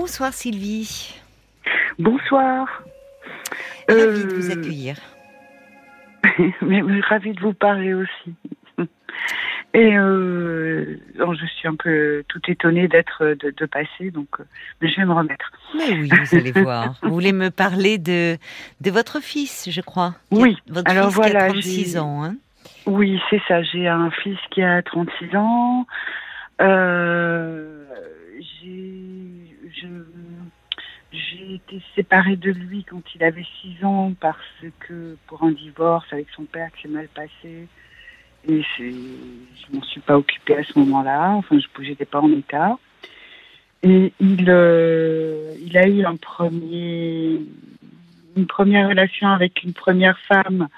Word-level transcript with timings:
Bonsoir 0.00 0.32
Sylvie. 0.32 1.14
Bonsoir. 1.98 2.66
Ravie 3.86 4.24
de 4.24 4.32
vous 4.34 4.50
accueillir. 4.50 4.96
mais, 6.62 6.80
mais 6.80 7.00
ravie 7.00 7.34
de 7.34 7.40
vous 7.42 7.52
parler 7.52 7.92
aussi. 7.92 8.34
Et 9.74 9.98
euh, 9.98 10.96
alors, 11.16 11.34
je 11.34 11.44
suis 11.44 11.68
un 11.68 11.74
peu 11.74 12.24
tout 12.28 12.40
étonnée 12.48 12.88
d'être 12.88 13.36
de, 13.38 13.50
de 13.54 13.66
passer, 13.66 14.10
donc 14.10 14.28
euh, 14.40 14.44
mais 14.80 14.88
je 14.88 14.96
vais 14.96 15.04
me 15.04 15.12
remettre. 15.12 15.52
Mais 15.76 15.90
oui, 15.92 16.08
vous 16.10 16.34
allez 16.34 16.52
voir. 16.62 16.98
Vous 17.02 17.12
voulez 17.12 17.34
me 17.34 17.50
parler 17.50 17.98
de 17.98 18.38
de 18.80 18.90
votre 18.90 19.20
fils, 19.22 19.68
je 19.70 19.82
crois. 19.82 20.06
a- 20.06 20.14
Oui. 20.30 20.56
Votre 20.66 20.90
Alors 20.90 21.08
fils 21.08 21.16
voilà, 21.16 21.40
qui 21.40 21.58
a 21.58 21.60
36 21.60 21.92
j'ai- 21.92 21.98
ans. 21.98 22.24
Hein 22.24 22.36
Oui, 22.86 23.20
c'est 23.28 23.42
ça. 23.46 23.62
J'ai 23.64 23.86
un 23.86 24.10
fils 24.10 24.38
qui 24.50 24.62
a 24.62 24.80
36 24.82 25.36
ans. 25.36 25.86
Euh, 26.62 27.84
j'ai 28.62 29.49
je- 29.74 30.04
j'ai 31.12 31.54
été 31.54 31.80
séparée 31.94 32.36
de 32.36 32.50
lui 32.50 32.84
quand 32.84 33.02
il 33.14 33.24
avait 33.24 33.46
6 33.60 33.84
ans 33.84 34.12
parce 34.20 34.38
que 34.80 35.16
pour 35.26 35.42
un 35.42 35.50
divorce 35.52 36.06
avec 36.12 36.28
son 36.34 36.44
père 36.44 36.70
qui 36.72 36.82
s'est 36.82 36.88
mal 36.88 37.08
passé. 37.08 37.68
Et 38.48 38.62
je 38.78 39.74
m'en 39.74 39.82
suis 39.82 40.00
pas 40.00 40.16
occupée 40.16 40.56
à 40.56 40.64
ce 40.64 40.78
moment-là. 40.78 41.30
Enfin, 41.32 41.58
je 41.58 41.88
n'étais 41.88 42.06
pas 42.06 42.20
en 42.20 42.32
état. 42.32 42.78
Et 43.82 44.12
il, 44.20 44.44
euh, 44.48 45.54
il 45.60 45.76
a 45.76 45.86
eu 45.86 46.04
un 46.04 46.16
premier, 46.16 47.40
une 48.36 48.46
première 48.46 48.88
relation 48.88 49.28
avec 49.28 49.62
une 49.62 49.72
première 49.72 50.18
femme. 50.20 50.68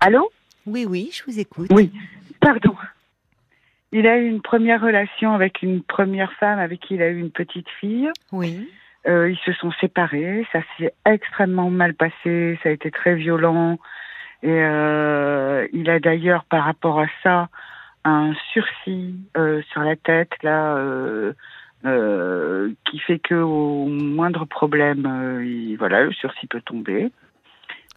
Allô? 0.00 0.30
Oui, 0.66 0.84
oui, 0.88 1.10
je 1.12 1.24
vous 1.24 1.38
écoute. 1.38 1.70
Oui, 1.72 1.90
pardon. 2.40 2.76
Il 3.96 4.08
a 4.08 4.18
eu 4.18 4.26
une 4.26 4.42
première 4.42 4.80
relation 4.80 5.34
avec 5.34 5.62
une 5.62 5.80
première 5.80 6.32
femme 6.32 6.58
avec 6.58 6.80
qui 6.80 6.96
il 6.96 7.02
a 7.02 7.08
eu 7.08 7.18
une 7.20 7.30
petite 7.30 7.68
fille. 7.80 8.10
Oui. 8.32 8.68
Euh, 9.06 9.30
ils 9.30 9.38
se 9.38 9.52
sont 9.52 9.70
séparés. 9.80 10.44
Ça 10.50 10.58
s'est 10.76 10.92
extrêmement 11.06 11.70
mal 11.70 11.94
passé. 11.94 12.58
Ça 12.64 12.70
a 12.70 12.72
été 12.72 12.90
très 12.90 13.14
violent. 13.14 13.78
Et 14.42 14.50
euh, 14.50 15.68
il 15.72 15.88
a 15.90 16.00
d'ailleurs, 16.00 16.42
par 16.44 16.64
rapport 16.64 16.98
à 17.00 17.06
ça, 17.22 17.48
un 18.04 18.34
sursis 18.52 19.14
euh, 19.36 19.62
sur 19.70 19.82
la 19.82 19.94
tête 19.94 20.32
là, 20.42 20.74
euh, 20.76 21.32
euh, 21.86 22.72
qui 22.90 22.98
fait 22.98 23.20
que 23.20 23.36
au 23.36 23.86
moindre 23.86 24.44
problème, 24.44 25.06
euh, 25.06 25.44
il- 25.44 25.76
voilà, 25.76 26.02
le 26.02 26.12
sursis 26.12 26.48
peut 26.48 26.60
tomber. 26.62 27.10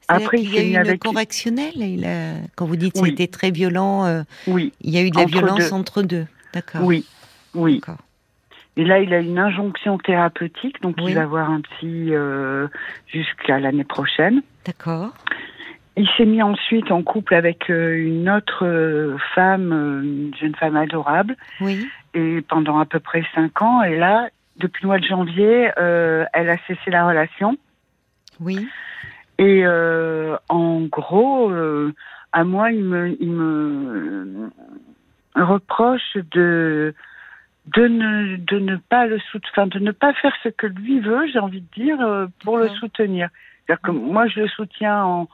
Après, 0.07 0.37
il 0.39 0.53
y 0.53 0.57
a 0.57 0.63
eu 0.63 0.69
une 0.69 0.77
avec- 0.77 1.01
correctionnelle. 1.01 1.73
Il 1.75 2.05
a... 2.05 2.35
Quand 2.55 2.65
vous 2.65 2.75
dites 2.77 2.95
Oui. 3.01 3.09
c'était 3.09 3.27
très 3.27 3.51
violent, 3.51 4.05
euh, 4.05 4.23
Oui, 4.47 4.73
il 4.81 4.91
y 4.91 4.97
a 4.97 5.01
eu 5.01 5.09
de 5.11 5.15
la 5.17 5.23
Entre 5.23 5.31
violence 5.31 5.69
deux. 5.69 5.73
entre 5.73 6.01
deux. 6.01 6.25
D'accord. 6.53 6.81
oui, 6.83 7.05
oui. 7.53 7.81
Et 8.77 8.85
là, 8.85 8.99
il 8.99 9.13
a 9.13 9.19
une 9.19 9.39
injonction 9.39 9.97
thérapeutique, 9.97 10.81
donc 10.81 10.95
Oui. 10.99 11.05
il 11.09 11.15
va 11.15 11.25
voir 11.25 11.49
un 11.49 11.61
psy 11.61 12.13
euh, 12.13 12.67
jusqu'à 13.07 13.59
l'année 13.59 13.83
prochaine. 13.83 14.41
D'accord. 14.65 15.13
Il 15.97 16.07
s'est 16.15 16.25
mis 16.25 16.43
ensuite 16.43 16.91
en 16.91 17.01
couple 17.01 17.33
avec 17.33 17.71
euh, 17.71 17.97
une 17.97 18.29
autre 18.29 18.65
euh, 18.65 19.17
femme, 19.33 19.71
euh, 19.73 20.03
une 20.03 20.31
jeune 20.39 20.53
femme 20.55 20.75
adorable, 20.75 21.35
Oui. 21.59 21.87
et 22.13 22.41
pendant 22.47 22.77
à 22.79 22.85
peu 22.85 22.99
près 22.99 23.23
cinq 23.33 23.61
ans. 23.63 23.81
Et 23.81 23.97
là, 23.97 24.29
depuis 24.57 24.83
le 24.83 24.87
mois 24.89 24.99
de 24.99 25.05
janvier, 25.05 25.71
euh, 25.79 26.23
elle 26.33 26.49
a 26.51 26.57
cessé 26.67 26.91
la 26.91 27.07
relation. 27.07 27.57
Oui. 28.39 28.67
Et 29.39 29.65
euh, 29.65 30.35
en 30.49 30.81
gros, 30.81 31.51
euh, 31.51 31.93
à 32.31 32.43
moi, 32.43 32.71
il 32.71 32.83
me, 32.83 33.15
il 33.21 33.31
me 33.31 34.49
reproche 35.35 36.17
de 36.31 36.93
de 37.75 37.87
ne 37.87 38.37
de 38.37 38.59
ne 38.59 38.77
pas 38.77 39.05
le 39.05 39.19
soutenir, 39.31 39.67
de 39.67 39.79
ne 39.79 39.91
pas 39.91 40.13
faire 40.13 40.33
ce 40.43 40.49
que 40.49 40.67
lui 40.67 40.99
veut, 40.99 41.27
j'ai 41.27 41.39
envie 41.39 41.61
de 41.61 41.83
dire, 41.83 42.01
euh, 42.01 42.27
pour 42.43 42.57
le 42.57 42.69
soutenir. 42.69 43.29
C'est-à-dire 43.65 43.81
que 43.81 43.91
moi, 43.91 44.27
je 44.27 44.41
le 44.41 44.47
soutiens 44.47 45.03
en 45.03 45.27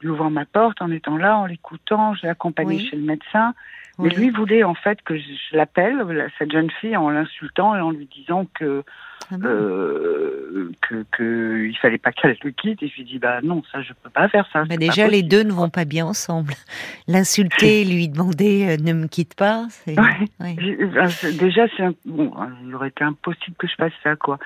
lui 0.00 0.10
ouvrant 0.10 0.30
ma 0.30 0.44
porte, 0.44 0.80
en 0.82 0.90
étant 0.90 1.16
là, 1.16 1.38
en 1.38 1.46
l'écoutant, 1.46 2.14
je 2.14 2.26
l'accompagnais 2.26 2.76
Oui. 2.76 2.86
chez 2.86 2.96
le 2.96 3.02
médecin. 3.02 3.54
Oui. 3.98 4.08
Mais 4.10 4.14
lui 4.20 4.30
voulait 4.30 4.64
en 4.64 4.74
fait 4.74 5.00
que 5.02 5.16
je, 5.16 5.22
l'appelle, 5.56 5.98
la- 5.98 6.28
cette 6.38 6.52
jeune 6.52 6.70
fille, 6.80 6.96
en 6.96 7.10
l'insultant 7.10 7.74
et 7.76 7.80
en 7.80 7.90
lui 7.90 8.06
disant 8.14 8.46
que 8.54 8.82
Ah 9.30 9.36
bon 9.38 9.46
euh, 9.48 10.70
que, 10.82 11.04
que 11.12 11.66
il 11.66 11.76
fallait 11.78 11.98
pas 11.98 12.12
qu'elle 12.12 12.36
le 12.42 12.50
quitte. 12.50 12.82
Et 12.82 12.88
je 12.88 12.94
lui 12.96 13.04
dis 13.04 13.18
bah 13.18 13.40
non, 13.42 13.62
ça 13.72 13.82
je 13.82 13.92
peux 14.02 14.10
pas 14.10 14.28
faire 14.28 14.46
ça. 14.52 14.60
Bah, 14.60 14.66
c'est 14.70 14.76
déjà, 14.78 15.08
les 15.08 15.22
deux 15.22 15.42
ne 15.42 15.52
vont 15.52 15.68
pas 15.68 15.84
bien 15.84 16.06
ensemble. 16.06 16.52
L'insulter, 17.08 17.84
lui 17.84 18.08
demander 18.08 18.76
euh, 18.78 18.82
ne 18.82 18.92
me 18.92 19.06
quitte 19.06 19.34
pas, 19.34 19.66
c'est. 19.70 19.96
Ouais. 19.98 20.56
c'est- 21.10 21.36
Déjà, 21.38 21.66
c'est 21.76 21.82
un- 21.84 21.94
bon, 22.06 22.32
il 22.64 22.74
aurait 22.74 22.88
été 22.88 23.04
impossible 23.04 23.56
que 23.58 23.66
je 23.66 23.74
fasse 23.74 23.92
ça, 24.02 24.16
quoi. 24.16 24.38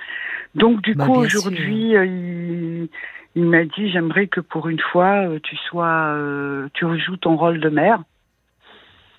Donc, 0.54 0.82
du 0.82 0.94
Bah, 0.94 1.06
coup, 1.06 1.14
aujourd'hui, 1.14 1.96
euh, 1.96 2.04
il, 2.06 2.88
il 3.34 3.44
m'a 3.46 3.64
dit 3.64 3.90
j'aimerais 3.90 4.26
que 4.26 4.40
pour 4.40 4.68
une 4.68 4.80
fois, 4.80 5.26
euh, 5.28 5.38
tu 5.42 5.56
sois, 5.56 6.14
euh, 6.14 6.68
tu 6.74 6.84
rejoues 6.84 7.16
ton 7.16 7.36
rôle 7.36 7.60
de 7.60 7.68
mère. 7.68 8.02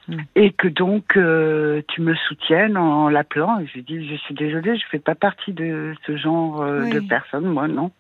Mm. 0.08 0.18
Et 0.36 0.52
que 0.52 0.68
donc 0.68 1.16
euh, 1.18 1.82
tu 1.88 2.02
me 2.02 2.14
soutiennes 2.16 2.78
en 2.78 3.10
l'appelant. 3.10 3.60
Et 3.60 3.68
je 3.68 3.74
lui 3.74 3.84
dis 3.84 4.10
je 4.10 4.16
suis 4.16 4.34
désolée, 4.34 4.78
je 4.78 4.84
fais 4.92 5.00
pas 5.00 5.16
partie 5.16 5.54
de 5.54 5.94
ce 6.06 6.18
genre 6.18 6.62
euh, 6.62 6.90
de 6.90 7.00
personne, 7.00 7.46
moi 7.46 7.68
non. 7.68 7.92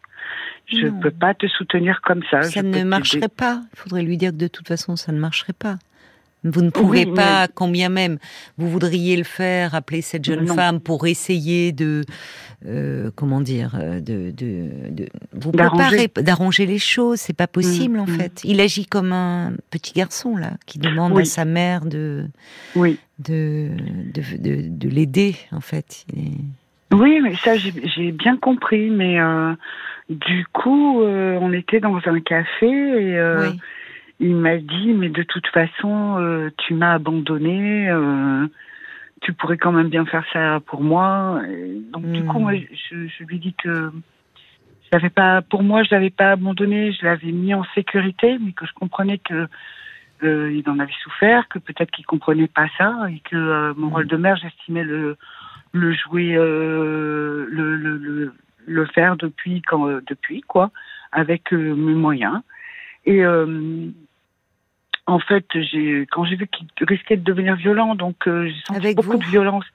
Je 0.67 0.87
Non. 0.87 0.99
peux 1.01 1.11
pas 1.11 1.33
te 1.33 1.47
soutenir 1.47 2.01
comme 2.01 2.21
ça. 2.31 2.41
Ça 2.43 2.61
Je 2.61 2.65
ne 2.65 2.83
marcherait 2.83 3.27
pas. 3.27 3.59
Il 3.73 3.79
faudrait 3.79 4.03
lui 4.03 4.17
dire 4.17 4.31
que 4.31 4.37
de 4.37 4.47
toute 4.47 4.67
façon, 4.67 4.95
ça 4.95 5.11
ne 5.11 5.19
marcherait 5.19 5.51
pas. 5.53 5.75
Vous 6.43 6.61
ne 6.61 6.69
pouvez 6.69 7.05
Oui, 7.05 7.13
pas, 7.13 7.47
combien 7.47 7.89
même 7.89 8.17
vous 8.57 8.69
voudriez 8.69 9.15
le 9.15 9.23
faire, 9.23 9.75
appeler 9.75 10.01
cette 10.01 10.25
jeune 10.25 10.45
Non. 10.45 10.55
femme 10.55 10.79
pour 10.81 11.07
essayer 11.07 11.71
de, 11.71 12.03
euh, 12.65 13.11
comment 13.15 13.39
dire, 13.41 13.75
euh, 13.79 13.99
de, 13.99 14.31
de, 14.31 14.69
de 14.91 15.07
vous 15.33 15.51
préparer, 15.51 16.09
d'arranger 16.17 16.65
les 16.65 16.79
choses. 16.79 17.19
C'est 17.19 17.35
pas 17.35 17.47
possible 17.47 17.99
en 17.99 18.05
mm. 18.05 18.17
fait. 18.17 18.41
Il 18.43 18.59
agit 18.61 18.85
comme 18.85 19.13
un 19.13 19.53
petit 19.69 19.93
garçon 19.93 20.35
là, 20.35 20.51
qui 20.65 20.79
demande 20.79 21.13
Oui. 21.13 21.21
à 21.21 21.25
sa 21.25 21.45
mère 21.45 21.85
de, 21.85 22.25
Oui. 22.75 22.99
de, 23.19 23.69
de, 24.13 24.21
de, 24.37 24.67
de 24.67 24.89
l'aider 24.89 25.35
en 25.51 25.61
fait. 25.61 26.05
Il 26.13 26.19
est- 26.23 26.95
Oui, 26.95 27.19
mais 27.23 27.35
ça, 27.37 27.57
j'ai 27.57 27.73
j'ai 27.95 28.11
bien 28.11 28.37
compris. 28.37 28.89
Mais 28.89 29.19
euh, 29.19 29.53
du 30.09 30.45
coup, 30.53 31.01
euh, 31.01 31.37
on 31.41 31.51
était 31.53 31.79
dans 31.79 31.97
un 32.05 32.19
café 32.19 32.67
et 32.67 33.17
euh, 33.17 33.49
Oui. 33.51 33.59
Il 34.23 34.35
m'a 34.35 34.57
dit, 34.57 34.93
mais 34.93 35.09
de 35.09 35.23
toute 35.23 35.47
façon, 35.47 36.17
euh, 36.19 36.49
tu 36.57 36.73
m'as 36.73 36.93
abandonné. 36.93 37.89
euh, 37.89 38.47
tu 39.21 39.33
pourrais 39.33 39.57
quand 39.57 39.71
même 39.71 39.89
bien 39.89 40.05
faire 40.05 40.25
ça 40.33 40.59
pour 40.65 40.81
moi. 40.83 41.41
Et 41.49 41.81
donc, 41.91 42.11
du 42.11 42.23
Hmm. 42.23 42.27
coup, 42.29 42.39
moi, 42.39 42.53
je, 42.55 43.07
je 43.07 43.23
lui 43.23 43.39
dis 43.39 43.53
que 43.53 43.91
je 44.83 44.89
l'avais 44.91 45.09
pas, 45.09 45.41
pour 45.41 45.63
moi, 45.63 45.83
je 45.83 45.93
l'avais 45.93 46.09
pas 46.09 46.31
abandonné. 46.31 46.91
Je 46.93 47.05
l'avais 47.05 47.31
mis 47.31 47.53
en 47.53 47.63
sécurité, 47.75 48.37
mais 48.39 48.53
que 48.53 48.65
je 48.65 48.73
comprenais 48.73 49.17
que 49.17 49.47
euh, 50.23 50.51
il 50.53 50.69
en 50.69 50.79
avait 50.79 50.93
souffert, 51.03 51.47
que 51.49 51.59
peut-être 51.59 51.91
qu'il 51.91 52.05
comprenait 52.05 52.47
pas 52.47 52.67
ça 52.77 52.95
et 53.09 53.19
que 53.21 53.73
mon 53.77 53.89
Hmm. 53.89 53.95
rôle 53.95 54.07
de 54.07 54.17
mère, 54.17 54.37
j'estimais 54.37 54.83
le 54.83 55.17
le 55.75 55.91
jouer, 55.93 56.33
le, 56.35 57.45
le, 57.49 57.97
le, 57.97 58.33
le 58.67 58.85
faire 58.87 59.17
depuis 59.17 59.61
quand 59.63 59.87
depuis 60.07 60.41
quoi, 60.41 60.71
avec 61.11 61.51
mes 61.51 61.95
moyens. 61.95 62.41
Et 63.05 63.25
euh, 63.25 63.89
en 65.05 65.19
fait, 65.19 65.45
j'ai 65.53 66.07
quand 66.11 66.25
j'ai 66.25 66.35
vu 66.35 66.47
qu'il 66.47 66.67
risquait 66.87 67.17
de 67.17 67.23
devenir 67.23 67.55
violent, 67.55 67.95
donc 67.95 68.27
euh, 68.27 68.47
j'ai 68.47 68.61
senti 68.65 68.79
Avec 68.79 68.95
beaucoup 68.95 69.11
vous 69.11 69.17
de 69.17 69.25
violence. 69.25 69.65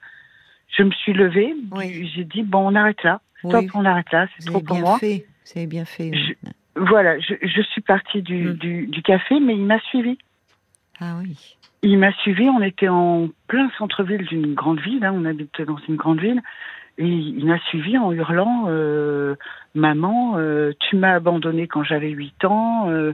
Je 0.77 0.83
me 0.83 0.91
suis 0.91 1.13
levée, 1.13 1.53
Oui. 1.71 2.09
j'ai 2.15 2.23
dit 2.23 2.43
bon, 2.43 2.67
on 2.71 2.75
arrête 2.75 3.01
là, 3.03 3.21
stop, 3.39 3.53
Oui. 3.61 3.69
on 3.73 3.85
arrête 3.85 4.11
là, 4.11 4.27
c'est 4.37 4.45
trop 4.45 4.59
pour 4.61 4.77
moi. 4.77 4.97
fait. 4.99 5.25
Avez 5.55 5.65
bien 5.67 5.85
fait. 5.85 6.11
oui. 6.11 6.35
Voilà, 6.75 7.19
je, 7.19 7.33
je 7.41 7.61
suis 7.63 7.81
partie 7.81 8.21
du, 8.21 8.49
Mm. 8.49 8.53
du, 8.53 8.87
du 8.87 9.01
café, 9.01 9.39
mais 9.39 9.53
il 9.55 9.65
m'a 9.65 9.79
suivi. 9.81 10.17
Ah 11.01 11.15
oui. 11.19 11.35
Il 11.81 11.97
m'a 11.97 12.11
suivi, 12.13 12.43
on 12.49 12.61
était 12.61 12.87
en 12.89 13.29
plein 13.47 13.69
centre-ville 13.77 14.25
d'une 14.25 14.53
grande 14.53 14.79
ville, 14.79 15.03
hein, 15.03 15.13
on 15.15 15.25
habite 15.25 15.61
dans 15.61 15.77
une 15.87 15.95
grande 15.95 16.19
ville, 16.21 16.41
et 16.99 17.07
il 17.07 17.45
m'a 17.45 17.57
suivi 17.69 17.97
en 17.97 18.11
hurlant 18.11 18.65
euh, 18.67 19.35
Maman, 19.73 20.33
euh, 20.37 20.71
tu 20.79 20.95
m'as 20.97 21.13
abandonné 21.15 21.67
quand 21.67 21.83
j'avais 21.83 22.09
8 22.09 22.45
ans, 22.45 22.89
euh, 22.89 23.13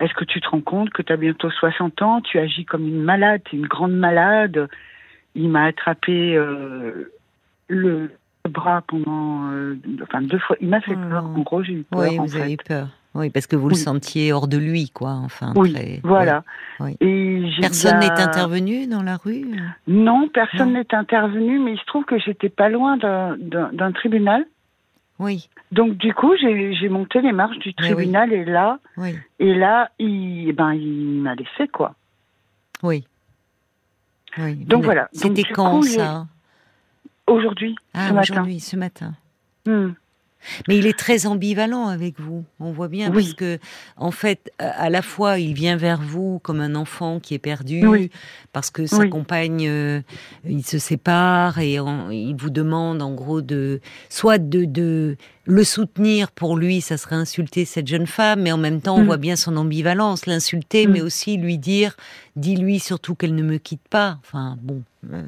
est-ce 0.00 0.14
que 0.14 0.24
tu 0.24 0.40
te 0.40 0.48
rends 0.48 0.60
compte 0.62 0.90
que 0.90 1.02
tu 1.02 1.12
as 1.12 1.16
bientôt 1.16 1.50
60 1.50 2.00
ans, 2.02 2.20
tu 2.22 2.38
agis 2.38 2.64
comme 2.64 2.86
une 2.88 3.02
malade, 3.02 3.42
tu 3.44 3.56
es 3.56 3.58
une 3.58 3.66
grande 3.66 3.92
malade? 3.94 4.68
Il 5.34 5.48
m'a 5.50 5.64
attrapé 5.66 6.36
le 7.68 8.10
bras 8.48 8.82
pendant, 8.86 9.50
enfin 10.02 10.22
deux 10.22 10.38
fois, 10.38 10.56
il 10.60 10.68
m'a 10.68 10.80
fait 10.80 10.94
peur, 10.94 11.22
non. 11.24 11.34
en 11.36 11.40
gros 11.40 11.62
j'ai 11.62 11.72
eu 11.74 11.82
peur 11.82 12.00
Oui, 12.00 12.18
en 12.18 12.24
vous 12.24 12.28
fait. 12.36 12.42
avez 12.42 12.56
peur. 12.56 12.88
Oui, 13.14 13.30
parce 13.30 13.46
que 13.46 13.56
vous 13.56 13.70
le 13.70 13.74
sentiez 13.74 14.30
hors 14.34 14.46
de 14.46 14.58
lui, 14.58 14.90
quoi. 14.90 15.12
Enfin, 15.24 15.54
Oui, 15.56 15.72
très- 15.72 16.00
voilà. 16.04 16.44
oui. 16.80 16.96
Et 17.00 17.06
j'ai 17.06 17.25
Personne 17.60 17.98
n'est 18.00 18.10
intervenu 18.10 18.86
dans 18.86 19.02
la 19.02 19.16
rue 19.16 19.44
Non, 19.86 20.28
personne 20.28 20.72
n'est 20.72 20.94
intervenu, 20.94 21.58
mais 21.58 21.72
il 21.74 21.78
se 21.78 21.84
trouve 21.86 22.04
que 22.04 22.18
j'étais 22.18 22.48
pas 22.48 22.68
loin 22.68 22.96
d'un- 22.96 23.92
tribunal. 23.92 24.44
Oui, 25.18 25.48
Donc 25.72 25.94
du 25.96 26.12
coup, 26.12 26.34
j'ai 26.36 26.88
monté 26.90 27.22
les 27.22 27.32
marches 27.32 27.58
du 27.60 27.70
Eh 27.70 27.74
oui. 27.88 27.94
tribunal 27.94 28.32
et 28.34 28.44
là, 28.44 28.78
oui, 28.98 29.16
et 29.38 29.54
là, 29.54 29.90
il, 29.98 30.52
ben, 30.52 30.74
il 30.74 31.22
m'a 31.22 31.34
laissé 31.34 31.68
quoi. 31.72 31.94
oui. 32.82 33.06
oui. 34.38 34.56
Donc 34.56 34.84
voilà. 34.84 35.08
C'était 35.12 35.42
quand 35.44 35.78
coup, 35.80 35.82
ça 35.84 36.26
Aujourd'hui, 37.26 37.74
Ah, 37.94 38.08
ce 38.08 38.12
matin. 38.12 38.32
aujourd'hui, 38.34 38.60
ce 38.60 38.76
matin. 38.76 39.14
Hmm. 39.66 39.92
Mais 40.68 40.76
il 40.78 40.86
est 40.86 40.98
très 40.98 41.26
ambivalent 41.26 41.88
avec 41.88 42.20
vous. 42.20 42.44
On 42.60 42.72
voit 42.72 42.88
bien 42.88 43.10
Oui. 43.10 43.22
parce 43.22 43.34
que, 43.34 43.58
en 43.96 44.10
fait, 44.10 44.52
à 44.58 44.90
la 44.90 45.02
fois, 45.02 45.38
il 45.38 45.54
vient 45.54 45.76
vers 45.76 46.00
vous 46.00 46.38
comme 46.40 46.60
un 46.60 46.74
enfant 46.74 47.20
qui 47.20 47.34
est 47.34 47.38
perdu, 47.38 47.86
Oui. 47.86 48.10
parce 48.52 48.70
que 48.70 48.86
sa 48.86 48.98
Oui. 48.98 49.10
compagne, 49.10 49.66
euh, 49.68 50.00
il 50.48 50.64
se 50.64 50.78
sépare 50.78 51.58
et 51.58 51.78
en- 51.80 52.10
il 52.10 52.34
vous 52.36 52.50
demande, 52.50 53.02
en 53.02 53.14
gros, 53.14 53.42
de 53.42 53.80
soit 54.08 54.38
de, 54.38 54.64
de 54.64 55.16
le 55.46 55.62
soutenir 55.64 56.30
pour 56.32 56.56
lui, 56.56 56.80
ça 56.80 56.96
serait 56.96 57.14
insulter 57.16 57.64
cette 57.64 57.86
jeune 57.86 58.06
femme, 58.06 58.42
mais 58.42 58.52
en 58.52 58.58
même 58.58 58.80
temps, 58.80 58.96
on 58.96 59.02
Mm. 59.02 59.06
voit 59.06 59.16
bien 59.16 59.36
son 59.36 59.56
ambivalence, 59.56 60.26
l'insulter, 60.26 60.86
Mm. 60.86 60.90
mais 60.92 61.00
aussi 61.02 61.36
lui 61.36 61.56
dire, 61.56 61.94
dis-lui 62.34 62.78
surtout 62.80 63.14
qu'elle 63.14 63.34
ne 63.34 63.42
me 63.42 63.56
quitte 63.58 63.86
pas. 63.88 64.18
Enfin, 64.20 64.56
bon. 64.60 64.82
euh. 65.12 65.22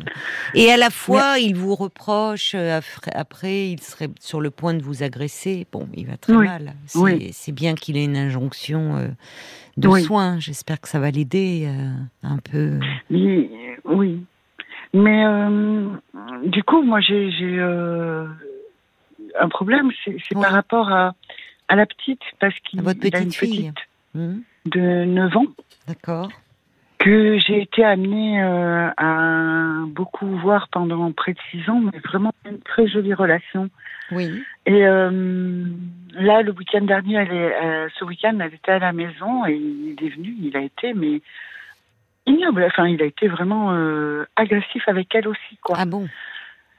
Et 0.55 0.73
à 0.73 0.77
la 0.77 0.91
fois, 0.91 1.39
il 1.39 1.55
vous 1.55 1.77
reproche, 1.77 2.53
euh, 2.57 2.81
après- 3.15 3.71
il 3.71 3.81
serait 3.81 4.09
sur 4.19 4.41
le 4.41 4.51
point 4.51 4.75
de 4.75 4.83
vous 4.83 5.05
agresser. 5.05 5.67
Bon, 5.71 5.87
il 5.95 6.07
va 6.09 6.17
très 6.17 6.33
Oui. 6.35 6.47
mal. 6.47 6.75
C'est 6.87 6.99
Oui. 6.99 7.33
bien 7.53 7.75
qu'il 7.77 7.97
ait 7.97 8.05
une 8.05 8.17
injonction 8.17 8.97
euh, 8.97 9.07
de 9.77 9.87
Oui. 9.87 10.03
soins. 10.03 10.41
J'espère 10.41 10.81
que 10.81 10.89
ça 10.89 10.99
va 10.99 11.13
l'aider 11.13 11.69
euh, 11.69 11.93
un 12.25 12.39
peu. 12.39 12.81
Oui, 13.09 13.49
oui. 13.85 14.21
Mais 14.95 15.25
euh, 15.25 15.91
du 16.47 16.65
coup, 16.65 16.83
moi, 16.83 17.01
j'ai 17.01 17.31
un 19.39 19.49
problème, 19.49 19.91
c'est 20.05 20.13
Oui. 20.35 20.43
par 20.43 20.53
rapport 20.53 20.93
à, 20.93 21.15
à 21.69 21.77
la 21.77 21.87
petite, 21.87 22.23
parce 22.39 22.55
qu'il 22.61 22.81
a 22.81 22.83
une 22.93 22.99
petite 22.99 23.35
fille. 23.35 23.73
petite 23.73 23.89
Hmm, 24.15 24.39
de 24.65 25.05
9 25.05 25.37
ans 25.37 25.45
D'accord. 25.87 26.31
que 26.99 27.39
j'ai 27.39 27.61
été 27.61 27.85
amenée 27.85 28.43
euh, 28.43 28.89
à 28.97 29.85
beaucoup 29.87 30.27
voir 30.39 30.69
pendant 30.69 31.13
près 31.13 31.35
de 31.35 31.39
6 31.51 31.69
ans, 31.69 31.81
mais 31.81 31.99
vraiment 32.01 32.33
une 32.49 32.59
très 32.61 32.89
jolie 32.89 33.13
relation. 33.13 33.69
Oui. 34.11 34.43
Et 34.65 34.87
euh, 34.87 35.63
là, 36.15 36.41
le 36.43 36.53
week-end 36.53 36.81
dernier, 36.81 37.17
elle 37.17 37.33
est, 37.33 37.55
euh, 37.63 37.89
ce 37.99 38.05
week-end, 38.07 38.39
elle 38.41 38.55
était 38.55 38.73
à 38.73 38.79
la 38.79 38.93
maison 38.93 39.45
et 39.47 39.55
il 39.57 39.97
est 40.03 40.09
venu, 40.09 40.35
il 40.41 40.57
a 40.57 40.61
été, 40.63 40.95
mais 40.95 41.21
ignoble. 42.25 42.65
Enfin, 42.65 42.89
il 42.89 43.03
a 43.03 43.07
été 43.07 43.29
vraiment 43.29 43.73
agressif 44.37 44.89
avec 44.89 45.15
elle 45.15 45.29
aussi, 45.29 45.59
quoi. 45.63 45.77
Ah 45.79 45.85
bon? 45.85 46.09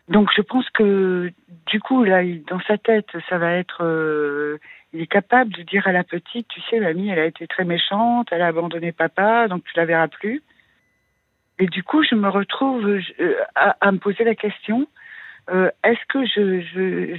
Donc, 0.10 0.30
je 0.36 0.42
pense 0.42 0.70
que 0.72 1.32
du 1.68 1.80
coup, 1.80 2.04
là, 2.04 2.24
dans 2.48 2.60
sa 2.62 2.78
tête, 2.78 3.10
ça 3.30 3.38
va 3.38 3.54
être, 3.54 3.84
euh, 3.84 4.58
il 4.92 5.02
est 5.02 5.08
capable 5.08 5.54
de 5.54 5.62
dire 5.62 5.88
à 5.88 5.92
la 5.92 6.04
petite, 6.04 6.48
tu 6.48 6.62
sais, 6.70 6.80
mamie, 6.80 7.10
elle 7.10 7.20
a 7.20 7.26
été 7.26 7.48
très 7.48 7.64
méchante, 7.64 8.28
elle 8.32 8.42
a 8.42 8.48
abandonné 8.48 8.92
papa, 8.92 9.48
donc 9.48 9.64
tu 9.64 9.72
la 9.76 9.86
verras 9.86 10.08
plus. 10.08 10.42
Et 11.60 11.68
du 11.68 11.84
coup, 11.84 12.04
je 12.04 12.16
me 12.16 12.28
retrouve 12.28 12.88
euh, 12.88 13.36
à, 13.56 13.78
à 13.82 13.92
me 13.92 14.00
poser 14.00 14.24
la 14.24 14.36
question 14.36 14.88
euh, 15.52 15.72
est-ce 15.84 16.06
que 16.08 16.26
je, 16.26 16.62
je, 16.62 17.16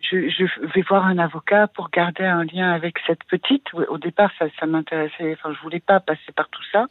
je, 0.00 0.28
je, 0.28 0.66
vais 0.74 0.82
voir 0.82 1.06
un 1.06 1.18
avocat 1.18 1.68
pour 1.68 1.90
garder 1.90 2.24
un 2.24 2.44
lien 2.44 2.72
avec 2.72 2.98
cette 3.06 3.22
petite? 3.24 3.72
Au 3.74 3.98
départ, 3.98 4.30
ça, 4.38 4.46
ça 4.58 4.66
m'intéressait. 4.66 5.32
Enfin, 5.32 5.52
je 5.54 5.60
voulais 5.60 5.80
pas 5.80 6.00
passer 6.00 6.32
par 6.34 6.48
tout 6.48 6.62
ça, 6.72 6.86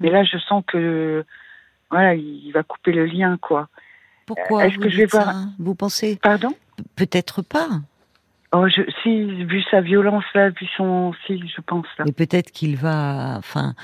mais 0.00 0.10
là, 0.10 0.24
je 0.24 0.38
sens 0.38 0.64
que 0.66 1.24
voilà, 1.90 2.14
il 2.14 2.50
va 2.52 2.62
couper 2.62 2.92
le 2.92 3.06
lien, 3.06 3.38
quoi. 3.40 3.68
Pourquoi 4.26 4.66
Est-ce 4.66 4.76
vous 4.76 4.82
que 4.82 4.88
je 4.90 4.96
vais 4.98 5.06
voir- 5.06 5.34
Vous 5.58 5.74
pensez 5.74 6.18
Pardon? 6.22 6.50
Peut-être 6.96 7.42
pas. 7.42 7.68
Oh, 8.52 8.66
je, 8.68 8.82
si, 9.02 9.44
vu 9.44 9.62
sa 9.70 9.80
violence 9.80 10.24
là, 10.34 10.50
vu 10.50 10.66
son, 10.76 11.12
si, 11.26 11.38
je 11.38 11.60
pense 11.60 11.86
là. 11.98 12.04
Mais 12.06 12.12
peut-être 12.12 12.50
qu'il 12.50 12.76
va, 12.76 13.36
enfin, 13.38 13.74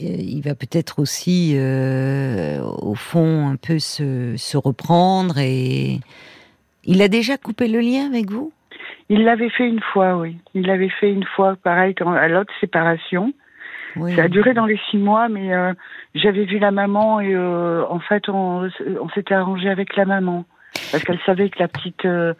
euh, 0.00 0.04
il 0.04 0.40
va 0.42 0.54
peut-être 0.54 0.98
aussi, 1.00 1.54
euh, 1.56 2.60
au 2.62 2.94
fond, 2.94 3.48
un 3.48 3.56
peu 3.56 3.78
se, 3.78 4.34
se 4.36 4.56
reprendre 4.56 5.38
et 5.38 6.00
il 6.84 7.02
a 7.02 7.08
déjà 7.08 7.36
coupé 7.36 7.68
le 7.68 7.80
lien 7.80 8.06
avec 8.06 8.30
vous? 8.30 8.52
Il 9.08 9.24
l'avait 9.24 9.50
fait 9.50 9.68
une 9.68 9.80
fois, 9.92 10.16
oui. 10.16 10.36
Il 10.54 10.66
l'avait 10.66 10.88
fait 10.88 11.10
une 11.12 11.24
fois, 11.24 11.56
pareil, 11.56 11.94
quand, 11.94 12.12
à 12.12 12.28
l'autre 12.28 12.52
séparation. 12.60 13.32
Oui. 13.96 14.14
Ça 14.14 14.24
a 14.24 14.28
duré 14.28 14.54
dans 14.54 14.66
les 14.66 14.78
six 14.90 14.98
mois, 14.98 15.28
mais 15.28 15.54
euh, 15.54 15.72
j'avais 16.14 16.44
vu 16.44 16.58
la 16.58 16.70
maman 16.70 17.20
et 17.20 17.34
euh, 17.34 17.84
en 17.88 17.98
fait, 17.98 18.28
on, 18.28 18.68
on 19.00 19.08
s'était 19.10 19.34
arrangé 19.34 19.68
avec 19.68 19.96
la 19.96 20.04
maman 20.04 20.44
parce 20.92 21.02
qu'elle 21.04 21.20
savait 21.24 21.48
que 21.48 21.58
la 21.58 21.68
petite 21.68 22.04
euh, 22.04 22.34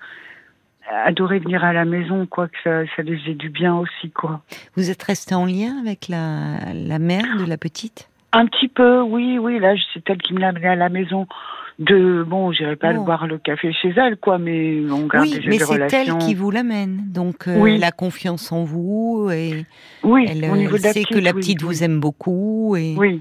adorait 1.05 1.39
venir 1.39 1.65
à 1.65 1.73
la 1.73 1.85
maison, 1.85 2.27
quoi, 2.27 2.49
que 2.49 2.57
ça, 2.63 2.83
ça 2.95 3.03
lui 3.03 3.19
faisait 3.21 3.35
du 3.35 3.49
bien 3.49 3.75
aussi, 3.75 4.11
quoi. 4.11 4.41
Vous 4.77 4.91
êtes 4.91 5.03
resté 5.03 5.35
en 5.35 5.47
lien 5.47 5.79
avec 5.81 6.09
la, 6.09 6.59
la 6.75 6.99
mère 6.99 7.25
de 7.39 7.45
la 7.45 7.57
petite? 7.57 8.09
Un 8.33 8.47
petit 8.47 8.69
peu, 8.69 9.01
oui, 9.01 9.39
oui. 9.39 9.59
Là, 9.59 9.75
c'est 9.95 10.09
elle 10.11 10.19
qui 10.19 10.35
me 10.35 10.41
l'a 10.41 10.49
amené 10.49 10.69
à 10.69 10.77
la 10.77 10.89
maison. 10.89 11.27
De 11.79 12.25
bon, 12.27 12.53
j'irai 12.53 12.77
pas 12.77 12.93
le 12.93 13.01
boire 13.01 13.27
le 13.27 13.37
café 13.37 13.71
chez 13.73 13.93
elle, 13.97 14.17
quoi, 14.17 14.39
mais 14.39 14.81
on 14.91 15.07
garde 15.07 15.27
Oui, 15.27 15.35
déjà 15.35 15.51
mais 15.51 15.59
des 15.59 15.65
c'est 15.65 15.93
elle 16.07 16.17
qui 16.19 16.35
vous 16.35 16.51
l'amène. 16.51 17.03
Donc, 17.09 17.49
euh, 17.49 17.61
Oui. 17.61 17.75
elle 17.77 17.85
a 17.85 17.91
confiance 17.93 18.51
en 18.51 18.65
vous 18.65 19.29
et 19.31 19.67
Oui, 20.03 20.25
elle, 20.27 20.51
au 20.51 20.57
niveau 20.57 20.77
elle 20.77 20.83
de 20.83 20.87
la 20.87 20.93
sait 20.95 21.03
petite, 21.03 21.15
que 21.15 21.23
la 21.23 21.35
petite 21.35 21.63
vous 21.63 21.85
aime 21.85 22.01
beaucoup. 22.01 22.77
Et... 22.77 22.95
Oui. 22.97 23.21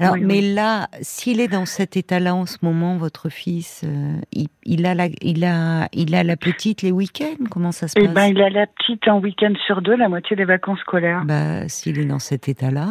Alors, 0.00 0.16
mais 0.20 0.40
là, 0.40 0.88
s'il 1.02 1.40
est 1.40 1.46
dans 1.46 1.66
cet 1.66 1.96
état-là 1.96 2.34
en 2.34 2.46
ce 2.46 2.56
moment, 2.62 2.96
votre 2.96 3.28
fils, 3.28 3.82
euh, 3.84 4.16
il, 4.32 4.48
il 4.64 4.86
a 4.86 4.94
la, 4.96 5.06
il 5.22 5.44
a, 5.44 5.86
il 5.92 6.16
a 6.16 6.24
la 6.24 6.36
petite 6.36 6.82
les 6.82 6.90
week-ends? 6.90 7.44
Comment 7.48 7.70
ça 7.70 7.86
se 7.86 7.94
Eh 7.96 8.06
passe? 8.06 8.12
ben, 8.12 8.24
il 8.26 8.42
a 8.42 8.50
la 8.50 8.66
petite 8.66 9.06
un 9.06 9.20
week-end 9.20 9.52
sur 9.68 9.82
deux, 9.82 9.94
la 9.94 10.08
moitié 10.08 10.34
des 10.34 10.44
vacances 10.46 10.80
scolaires. 10.80 11.22
Bah, 11.24 11.68
s'il 11.68 12.00
est 12.00 12.06
dans 12.06 12.18
cet 12.18 12.48
état-là, 12.48 12.88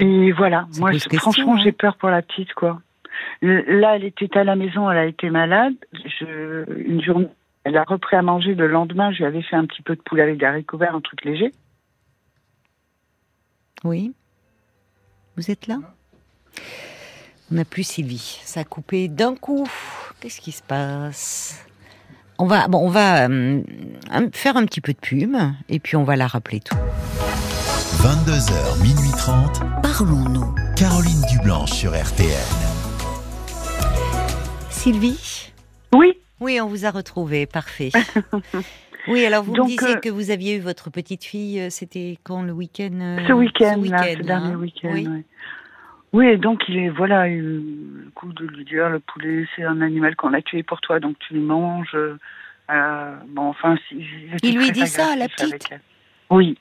euh, 0.00 0.04
Et 0.06 0.32
voilà, 0.32 0.66
moi, 0.78 0.90
franchement, 1.18 1.56
hein. 1.56 1.60
j'ai 1.62 1.72
peur 1.72 1.96
pour 1.96 2.08
la 2.08 2.22
petite, 2.22 2.54
quoi. 2.54 2.80
Là, 3.42 3.96
elle 3.96 4.04
était 4.04 4.36
à 4.36 4.44
la 4.44 4.56
maison, 4.56 4.90
elle 4.90 4.98
a 4.98 5.06
été 5.06 5.30
malade. 5.30 5.74
Je, 5.92 6.64
une 6.76 7.02
journée, 7.02 7.28
elle 7.64 7.76
a 7.76 7.84
repris 7.84 8.16
à 8.16 8.22
manger. 8.22 8.54
Le 8.54 8.66
lendemain, 8.66 9.12
je 9.12 9.18
lui 9.18 9.24
avais 9.24 9.42
fait 9.42 9.56
un 9.56 9.66
petit 9.66 9.82
peu 9.82 9.94
de 9.96 10.00
poulet 10.00 10.22
avec 10.22 10.38
des 10.38 10.46
haricots 10.46 10.78
verts, 10.78 10.94
un 10.94 11.00
truc 11.00 11.24
léger. 11.24 11.52
oui. 13.84 14.12
Vous 15.36 15.52
êtes 15.52 15.68
là? 15.68 15.76
On 17.52 17.54
n'a 17.54 17.64
plus 17.64 17.84
Sylvie. 17.84 18.40
Ça 18.42 18.60
a 18.60 18.64
coupé 18.64 19.06
d'un 19.06 19.36
coup. 19.36 19.68
Qu'est-ce 20.20 20.40
qui 20.40 20.50
se 20.50 20.64
passe? 20.64 21.64
On 22.38 22.46
va, 22.46 22.66
bon, 22.66 22.78
on 22.78 22.88
va 22.88 23.28
euh, 23.28 23.62
faire 24.32 24.56
un 24.56 24.64
petit 24.64 24.80
peu 24.80 24.92
de 24.92 24.98
pub 24.98 25.36
et 25.68 25.78
puis 25.78 25.96
on 25.96 26.02
va 26.02 26.16
la 26.16 26.26
rappeler 26.26 26.58
tout. 26.58 26.76
22h, 27.98 28.82
minuit 28.82 29.10
30, 29.16 29.62
Parlons-nous. 29.82 30.54
Caroline 30.76 31.22
Dublanche 31.30 31.70
sur 31.72 31.90
RTL. 31.92 32.67
Sylvie 34.88 35.52
Oui, 35.94 36.14
Oui, 36.40 36.58
on 36.62 36.66
vous 36.66 36.86
a 36.86 36.90
retrouvé, 36.90 37.44
parfait. 37.44 37.90
Oui, 39.06 39.24
alors 39.24 39.42
vous 39.42 39.54
Donc, 39.54 39.66
me 39.68 39.70
disiez 39.70 39.96
euh, 39.96 40.00
que 40.00 40.08
vous 40.10 40.30
aviez 40.30 40.56
eu 40.56 40.60
votre 40.60 40.90
petite 40.90 41.24
fille, 41.24 41.60
euh, 41.60 41.70
c'était 41.70 42.18
quand 42.24 42.42
le 42.42 42.52
week-end 42.52 42.90
euh, 43.00 43.26
ce 43.26 43.32
week-end, 43.32 43.80
là, 43.84 44.02
ce 44.14 44.22
dernier 44.22 44.52
hein 44.52 44.56
week-end. 44.56 44.90
Oui. 44.92 45.06
ouais. 45.06 45.24
Oui, 46.12 46.26
et 46.26 46.36
donc 46.36 46.62
il 46.68 46.76
est, 46.76 46.88
voilà, 46.90 47.22
euh, 47.26 47.30
le 47.32 48.10
coup 48.14 48.30
de 48.34 48.44
lui 48.44 48.66
dire, 48.66 48.90
le 48.90 48.98
poulet, 49.00 49.46
c'est 49.56 49.64
un 49.64 49.80
animal 49.80 50.14
qu'on 50.14 50.34
a 50.34 50.42
tué 50.42 50.62
pour 50.62 50.82
toi, 50.82 51.00
donc 51.00 51.18
tu 51.20 51.32
le 51.32 51.40
manges. 51.40 51.94
Euh, 51.94 53.16
bon, 53.28 53.48
enfin, 53.48 53.76
si, 53.88 53.96
Il 54.42 54.58
lui 54.58 54.72
dit 54.72 54.86
ça 54.86 55.12
à 55.12 55.16
la 55.16 55.28
petite 55.28 55.70
Oui. 56.28 56.58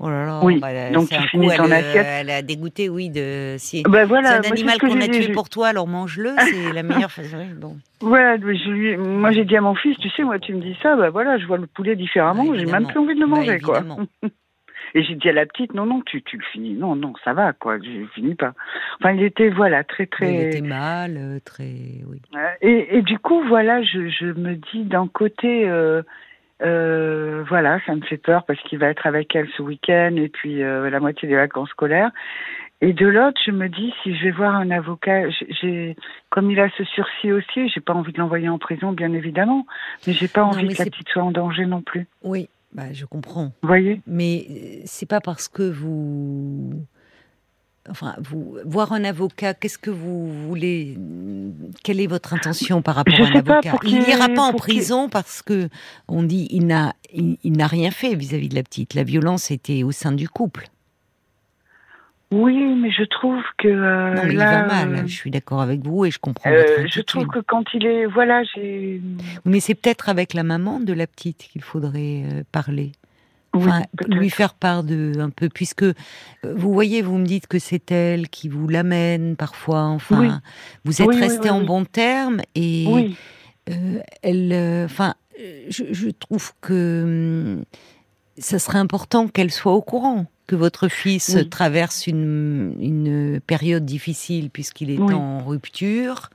Oh 0.00 0.08
là 0.08 0.26
là, 0.26 0.40
Oui, 0.44 0.60
bah, 0.60 0.90
donc 0.90 1.08
c'est 1.08 1.16
tu 1.16 1.22
un 1.22 1.26
finis 1.26 1.48
coup, 1.48 1.54
ton 1.56 1.64
elle, 1.64 1.72
euh, 1.72 1.76
assiette. 1.78 2.06
elle 2.08 2.30
a 2.30 2.42
dégoûté, 2.42 2.88
oui, 2.88 3.10
de 3.10 3.56
si. 3.58 3.82
C'est 3.84 4.04
voilà, 4.04 4.36
un 4.36 4.40
moi, 4.42 4.50
animal 4.52 4.78
qu'on 4.78 5.00
a 5.00 5.08
tué 5.08 5.22
je- 5.22 5.32
pour 5.32 5.48
toi, 5.48 5.68
alors 5.68 5.88
mange-le, 5.88 6.30
c'est 6.38 6.72
la 6.72 6.84
meilleure 6.84 7.10
façon. 7.10 7.44
Bon. 7.60 7.76
Je 8.00 8.70
lui, 8.70 8.96
moi 8.96 9.32
j'ai 9.32 9.44
dit 9.44 9.56
à 9.56 9.60
mon 9.60 9.74
fils, 9.74 9.96
tu 9.98 10.08
sais, 10.10 10.22
moi 10.22 10.38
tu 10.38 10.54
me 10.54 10.60
dis 10.60 10.76
ça, 10.82 10.94
bah 10.94 11.10
voilà, 11.10 11.36
je 11.38 11.46
vois 11.46 11.58
le 11.58 11.66
poulet 11.66 11.96
différemment, 11.96 12.44
Bah, 12.44 12.52
j'ai 12.56 12.66
même 12.66 12.86
plus 12.86 12.98
envie 13.00 13.14
de 13.16 13.20
le 13.20 13.26
Bah, 13.26 13.36
manger, 13.36 13.58
quoi. 13.60 13.82
Et 14.94 15.02
j'ai 15.02 15.16
dit 15.16 15.28
à 15.28 15.32
la 15.32 15.44
petite, 15.44 15.74
non, 15.74 15.84
non, 15.84 16.00
tu, 16.06 16.22
tu 16.22 16.38
le 16.38 16.44
finis, 16.52 16.72
non, 16.74 16.94
non, 16.96 17.12
ça 17.24 17.34
va, 17.34 17.52
quoi, 17.52 17.76
je 17.78 18.06
finis 18.14 18.36
pas. 18.36 18.54
Enfin, 19.00 19.12
il 19.12 19.22
était, 19.22 19.50
voilà, 19.50 19.84
très, 19.84 20.04
Il 20.04 20.08
très. 20.08 20.42
était 20.44 20.60
mal, 20.62 21.16
euh, 21.18 21.38
très. 21.44 21.64
Oui. 22.08 22.22
Et, 22.62 22.96
et 22.96 23.02
du 23.02 23.18
coup, 23.18 23.42
voilà, 23.48 23.82
je, 23.82 24.08
je 24.08 24.26
me 24.26 24.54
dis 24.54 24.84
d'un 24.84 25.06
côté, 25.08 25.68
euh, 25.68 26.02
euh, 26.62 27.44
voilà, 27.48 27.80
ça 27.86 27.94
me 27.94 28.00
fait 28.02 28.16
peur 28.16 28.44
parce 28.44 28.60
qu'il 28.62 28.78
va 28.78 28.88
être 28.88 29.06
avec 29.06 29.34
elle 29.36 29.48
ce 29.56 29.62
week-end 29.62 30.14
et 30.16 30.28
puis 30.28 30.62
euh, 30.62 30.90
la 30.90 31.00
moitié 31.00 31.28
des 31.28 31.36
vacances 31.36 31.70
scolaires. 31.70 32.10
Et 32.80 32.92
de 32.92 33.06
l'autre, 33.08 33.40
je 33.44 33.50
me 33.50 33.68
dis 33.68 33.92
si 34.02 34.16
je 34.16 34.24
vais 34.24 34.30
voir 34.30 34.54
un 34.54 34.70
avocat, 34.70 35.28
j'ai- 35.30 35.96
comme 36.30 36.48
il 36.50 36.60
a 36.60 36.68
ce 36.78 36.84
sursis 36.84 37.32
aussi, 37.32 37.68
j'ai 37.68 37.80
pas 37.80 37.92
envie 37.92 38.12
de 38.12 38.18
l'envoyer 38.18 38.48
en 38.48 38.58
prison, 38.58 38.92
bien 38.92 39.12
évidemment, 39.12 39.66
mais 40.06 40.12
j'ai 40.12 40.28
pas 40.28 40.42
Non, 40.42 40.48
envie 40.50 40.68
que 40.68 40.78
la 40.78 40.84
petite 40.84 41.08
soit 41.08 41.24
en 41.24 41.32
danger 41.32 41.66
non 41.66 41.82
plus. 41.82 42.06
Oui, 42.22 42.48
bah, 42.72 42.92
je 42.92 43.04
comprends. 43.04 43.46
Vous 43.62 43.66
voyez? 43.68 44.00
Mais 44.06 44.46
euh, 44.48 44.82
c'est 44.84 45.08
pas 45.08 45.20
parce 45.20 45.48
que 45.48 45.68
vous. 45.68 46.84
Enfin, 47.90 48.14
vous 48.20 48.56
voir 48.64 48.92
un 48.92 49.04
avocat, 49.04 49.54
qu'est-ce 49.54 49.78
que 49.78 49.90
vous 49.90 50.30
voulez 50.46 50.96
Quelle 51.84 52.00
est 52.00 52.06
votre 52.06 52.34
intention 52.34 52.82
par 52.82 52.96
rapport 52.96 53.14
Je 53.14 53.22
à 53.22 53.26
un 53.26 53.32
avocat 53.38 53.76
Il 53.84 53.98
n'ira 54.00 54.28
pas 54.28 54.42
en 54.42 54.52
prison 54.52 55.08
parce 55.08 55.42
que 55.42 55.68
on 56.08 56.22
dit 56.22 56.48
il 56.50 56.66
n'a 56.66 56.94
il, 57.12 57.38
il 57.42 57.52
n'a 57.56 57.66
rien 57.66 57.90
fait 57.90 58.14
vis-à-vis 58.14 58.48
de 58.48 58.54
la 58.54 58.62
petite. 58.62 58.94
La 58.94 59.02
violence 59.04 59.50
était 59.50 59.82
au 59.82 59.92
sein 59.92 60.12
du 60.12 60.28
couple. 60.28 60.68
Oui, 62.30 62.54
mais 62.76 62.90
je 62.90 63.04
trouve 63.04 63.42
que 63.56 63.68
euh, 63.68 64.14
Non, 64.14 64.22
mais 64.24 64.32
il 64.32 64.38
va 64.38 64.66
mal. 64.66 64.94
euh, 64.94 65.06
Je 65.06 65.14
suis 65.14 65.30
d'accord 65.30 65.62
avec 65.62 65.80
vous 65.80 66.04
et 66.04 66.10
je 66.10 66.18
comprends 66.18 66.50
euh, 66.50 66.84
je 66.86 67.00
trouve 67.00 67.26
que 67.26 67.38
quand 67.38 67.64
il 67.72 67.86
est, 67.86 68.04
voilà, 68.04 68.42
j'ai, 68.54 69.00
Mais 69.46 69.60
c'est 69.60 69.74
peut-être 69.74 70.10
avec 70.10 70.34
la 70.34 70.42
maman 70.42 70.78
de 70.78 70.92
la 70.92 71.06
petite 71.06 71.48
qu'il 71.50 71.62
faudrait 71.62 72.44
parler. 72.52 72.92
Enfin, 73.58 73.82
lui 74.08 74.30
faire 74.30 74.54
part 74.54 74.82
de 74.84 75.12
un 75.18 75.30
peu, 75.30 75.48
puisque 75.48 75.82
euh, 75.82 75.94
vous 76.44 76.72
voyez, 76.72 77.02
vous 77.02 77.18
me 77.18 77.26
dites 77.26 77.46
que 77.46 77.58
c'est 77.58 77.90
elle 77.90 78.28
qui 78.28 78.48
vous 78.48 78.68
l'amène 78.68 79.36
parfois. 79.36 79.82
Enfin, 79.82 80.20
Oui. 80.20 80.30
vous 80.84 81.02
êtes 81.02 81.08
Oui, 81.08 81.20
resté 81.20 81.50
en 81.50 81.60
oui. 81.60 81.66
bons 81.66 81.84
termes 81.84 82.40
et 82.54 83.10
euh, 83.70 84.00
elle, 84.22 84.52
euh, 84.52 84.84
enfin, 84.86 85.14
euh, 85.40 85.62
je, 85.68 85.84
je 85.92 86.08
trouve 86.08 86.52
que 86.60 87.02
hum, 87.58 87.64
ça 88.38 88.58
serait 88.58 88.78
important 88.78 89.28
qu'elle 89.28 89.50
soit 89.50 89.72
au 89.72 89.82
courant 89.82 90.26
que 90.48 90.56
votre 90.56 90.88
fils 90.88 91.34
Oui. 91.36 91.48
traverse 91.48 92.06
une, 92.08 92.74
une 92.80 93.38
période 93.46 93.84
difficile 93.84 94.50
puisqu'il 94.50 94.90
est 94.90 94.98
Oui. 94.98 95.14
en 95.14 95.44
rupture 95.44 96.30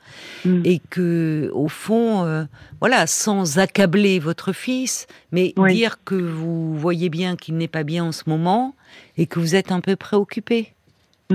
Mm. 0.46 0.62
et 0.64 0.80
que 0.90 1.50
au 1.54 1.68
fond, 1.68 2.24
euh, 2.24 2.46
voilà, 2.80 3.08
sans 3.08 3.58
accabler 3.60 4.20
votre 4.20 4.54
fils, 4.54 5.08
mais 5.34 5.54
dire 5.70 5.98
que 6.06 6.16
vous 6.16 6.78
voyez 6.78 7.10
bien 7.10 7.36
qu'il 7.36 7.58
n'est 7.58 7.68
pas 7.68 7.84
bien 7.84 8.06
en 8.06 8.12
ce 8.12 8.24
moment 8.28 8.76
et 9.18 9.26
que 9.26 9.40
vous 9.40 9.56
êtes 9.56 9.72
un 9.72 9.82
peu 9.82 9.96
préoccupé 9.96 10.74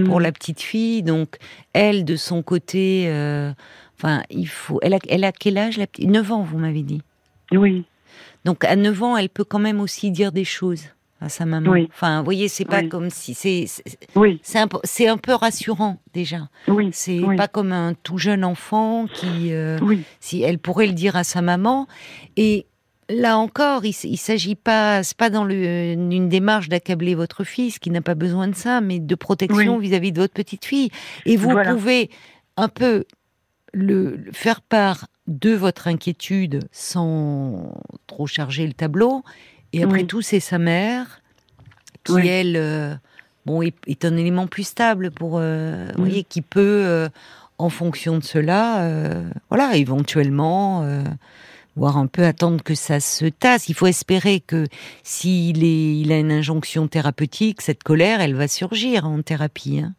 pour 0.07 0.21
Mm. 0.21 0.23
la 0.23 0.33
petite 0.33 0.61
fille. 0.61 1.03
Donc, 1.03 1.37
elle, 1.73 2.05
de 2.05 2.15
son 2.17 2.43
côté, 2.43 3.05
euh, 3.09 3.51
enfin, 3.99 4.23
il 4.31 4.47
faut. 4.49 4.79
Elle 4.83 4.95
a, 4.95 4.99
elle 5.09 5.25
a 5.25 5.33
quel 5.33 5.59
âge, 5.59 5.77
la 5.79 5.87
petite? 5.89 6.09
9 6.09 6.31
ans, 6.33 6.43
vous 6.43 6.59
m'avez 6.59 6.83
dit. 6.83 7.03
oui, 7.53 7.85
Donc, 8.45 8.63
à 8.65 8.77
9 8.77 9.03
ans, 9.03 9.17
elle 9.17 9.29
peut 9.31 9.45
quand 9.45 9.59
même 9.59 9.81
aussi 9.81 10.11
dire 10.13 10.31
des 10.31 10.45
choses 10.45 10.85
à 11.21 11.29
sa 11.29 11.45
maman. 11.47 11.71
Oui. 11.71 11.89
Enfin, 11.93 12.19
vous 12.19 12.25
voyez, 12.25 12.49
c'est 12.49 12.65
pas 12.65 12.81
Oui. 12.81 12.89
comme 12.89 13.11
si. 13.11 13.35
C'est 13.35 13.65
c'est- 13.67 13.99
oui, 14.15 14.39
c'est 14.43 14.59
un, 14.59 14.69
peu- 14.69 14.79
c'est 14.85 15.09
un 15.09 15.17
peu 15.17 15.33
rassurant, 15.35 16.01
déjà. 16.15 16.49
oui, 16.69 16.91
C'est 16.93 17.21
pas 17.37 17.49
comme 17.49 17.73
un 17.73 17.95
tout 17.95 18.19
jeune 18.19 18.45
enfant 18.45 19.07
qui. 19.13 19.53
euh, 19.53 19.79
si 20.21 20.43
elle 20.43 20.59
pourrait 20.59 20.87
le 20.87 20.93
dire 20.93 21.17
à 21.17 21.25
sa 21.25 21.43
maman. 21.43 21.87
Et 22.37 22.67
là 23.09 23.37
encore, 23.39 23.85
il, 23.85 23.95
il 24.05 24.17
s'agit 24.17 24.55
pas, 24.55 25.03
c'est 25.03 25.17
pas 25.17 25.31
dans 25.31 25.45
le- 25.45 25.93
une 25.95 26.29
démarche 26.29 26.69
d'accabler 26.69 27.15
votre 27.15 27.43
fils 27.43 27.79
qui 27.79 27.91
n'a 27.91 28.01
pas 28.03 28.15
besoin 28.15 28.47
de 28.49 28.55
ça, 28.55 28.81
mais 28.81 29.01
de 29.01 29.15
protection 29.15 29.79
vis-à-vis 29.79 30.13
de 30.13 30.21
votre 30.21 30.35
petite 30.35 30.65
fille. 30.65 30.91
Et 31.27 31.37
vous 31.37 31.51
Voilà. 31.51 31.73
pouvez 31.75 32.11
un 32.57 32.69
peu 32.69 33.05
le, 33.73 34.17
le 34.17 34.33
faire 34.33 34.61
part 34.63 35.07
de 35.27 35.51
votre 35.55 35.89
inquiétude 35.89 36.61
sans 36.73 37.75
trop 38.07 38.27
charger 38.27 38.67
le 38.67 38.73
tableau. 38.73 39.23
Et 39.73 39.83
après 39.83 40.01
Oui. 40.01 40.07
tout, 40.07 40.23
c'est 40.23 40.41
sa 40.41 40.59
mère 40.59 41.21
qui, 42.05 42.13
Oui. 42.13 42.27
elle, 42.29 42.57
euh, 42.57 42.95
bon, 43.47 43.63
est, 43.63 43.75
est 43.87 44.05
un 44.05 44.17
élément 44.17 44.47
plus 44.47 44.63
stable 44.65 45.11
pour, 45.11 45.35
euh, 45.39 45.87
vous 45.97 46.03
Mm. 46.03 46.07
voyez, 46.07 46.25
qui 46.25 46.43
peut, 46.43 46.61
euh, 46.87 47.09
en 47.59 47.69
fonction 47.71 48.19
de 48.19 48.25
cela, 48.25 48.89
voilà, 49.51 49.75
éventuellement, 49.77 50.83
euh, 50.85 51.03
voir 51.77 51.97
un 51.97 52.07
peu 52.07 52.25
attendre 52.25 52.63
que 52.63 52.75
ça 52.75 53.01
se 53.01 53.27
tasse. 53.27 53.69
Il 53.69 53.75
faut 53.75 53.87
espérer 53.89 54.41
que 54.41 54.67
s'il 55.03 55.63
il 55.65 56.13
a 56.13 56.19
une 56.19 56.31
injonction 56.33 56.87
thérapeutique, 56.89 57.61
cette 57.61 57.83
colère, 57.83 58.21
elle 58.21 58.35
va 58.35 58.47
surgir 58.49 59.07
en 59.07 59.23
thérapie. 59.23 59.81
hein. 59.85 59.95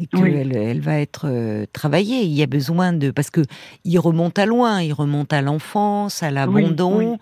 Et 0.00 0.06
qu'elle 0.06 0.22
Oui. 0.22 0.52
elle, 0.56 0.80
va 0.80 0.98
être 0.98 1.26
euh, 1.28 1.64
travaillée. 1.72 2.22
Il 2.22 2.32
y 2.32 2.42
a 2.42 2.46
besoin 2.46 2.92
de 2.92 3.10
parce 3.10 3.30
que 3.30 3.42
il 3.84 3.98
remonte 3.98 4.38
à 4.38 4.46
loin, 4.46 4.82
il 4.82 4.92
remonte 4.92 5.32
à 5.32 5.42
l'enfance, 5.42 6.22
à 6.22 6.30
l'abandon. 6.30 7.12
oui. 7.12 7.16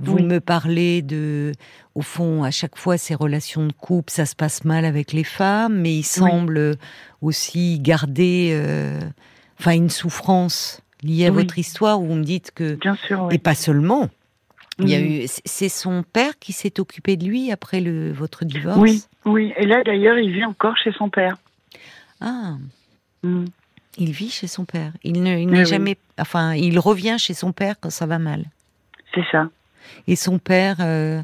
Vous 0.00 0.18
me 0.18 0.40
parlez 0.40 1.02
de, 1.02 1.52
au 1.94 2.02
fond, 2.02 2.42
à 2.44 2.50
chaque 2.50 2.76
fois 2.76 2.98
ces 2.98 3.14
relations 3.14 3.66
de 3.66 3.72
couple, 3.72 4.10
ça 4.12 4.26
se 4.26 4.34
passe 4.34 4.64
mal 4.64 4.84
avec 4.84 5.12
les 5.12 5.24
femmes, 5.24 5.78
mais 5.80 5.94
il 5.94 6.02
semble 6.02 6.76
aussi 7.22 7.78
garder, 7.80 8.50
euh, 8.52 9.00
enfin, 9.60 9.72
une 9.72 9.90
souffrance 9.90 10.82
liée 11.02 11.26
à 11.26 11.30
votre 11.30 11.58
histoire 11.58 12.00
où 12.00 12.06
vous 12.06 12.14
me 12.14 12.24
dites 12.24 12.50
que 12.54 12.74
bien 12.74 12.96
sûr, 12.96 13.28
et 13.30 13.38
pas 13.38 13.54
seulement. 13.54 14.08
Il 14.78 14.90
y 14.90 14.94
a 14.94 15.00
eu, 15.00 15.26
c'est- 15.26 15.40
c'est 15.46 15.68
son 15.70 16.02
père 16.02 16.38
qui 16.38 16.52
s'est 16.52 16.80
occupé 16.80 17.16
de 17.16 17.24
lui 17.24 17.50
après 17.50 17.80
le 17.80 18.12
votre 18.12 18.44
divorce? 18.44 18.78
Oui, 18.78 19.02
oui. 19.24 19.52
Et 19.56 19.64
là, 19.64 19.82
d'ailleurs, 19.82 20.18
il 20.18 20.30
vit 20.32 20.44
encore 20.44 20.76
chez 20.76 20.92
son 20.92 21.08
père. 21.08 21.36
Ah, 22.20 22.54
Mm. 23.22 23.46
il 23.98 24.10
vit 24.12 24.28
chez 24.30 24.46
son 24.46 24.64
père. 24.64 24.92
Il 25.02 25.22
ne, 25.22 25.30
il 25.38 25.46
Oui, 25.46 25.52
n'est 25.52 25.58
oui. 25.60 25.66
jamais, 25.66 25.96
enfin, 26.20 26.54
il 26.54 26.78
revient 26.78 27.16
chez 27.18 27.34
son 27.34 27.52
père 27.52 27.74
quand 27.80 27.90
ça 27.90 28.06
va 28.06 28.18
mal. 28.18 28.44
C'est 29.14 29.24
ça. 29.32 29.48
Et 30.06 30.16
son 30.16 30.38
père 30.38 30.76
euh, 30.80 31.22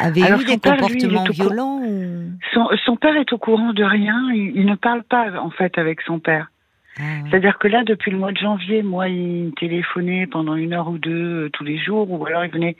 avait 0.00 0.22
Alors, 0.22 0.40
eu 0.40 0.44
des 0.44 0.56
père, 0.58 0.76
comportements 0.76 1.24
violents 1.30 1.80
ou... 1.84 2.30
Son, 2.54 2.68
son 2.84 2.96
père 2.96 3.16
est 3.16 3.32
au 3.32 3.38
courant 3.38 3.72
de 3.74 3.84
rien. 3.84 4.30
Il, 4.34 4.52
il 4.56 4.66
ne 4.66 4.74
parle 4.74 5.02
pas, 5.04 5.38
en 5.40 5.50
fait, 5.50 5.76
avec 5.78 6.00
son 6.02 6.18
père. 6.18 6.50
Ah, 6.98 7.02
C'est-à-dire 7.28 7.58
que 7.58 7.68
là, 7.68 7.84
depuis 7.84 8.10
le 8.10 8.16
mois 8.16 8.32
de 8.32 8.38
janvier, 8.38 8.82
moi, 8.82 9.08
il 9.08 9.52
téléphonait 9.60 10.26
pendant 10.26 10.54
une 10.54 10.72
heure 10.72 10.88
ou 10.88 10.96
deux 10.96 11.44
euh, 11.44 11.50
tous 11.52 11.62
les 11.64 11.76
jours, 11.78 12.10
ou 12.10 12.24
alors 12.24 12.44
il 12.46 12.50
venait 12.50 12.76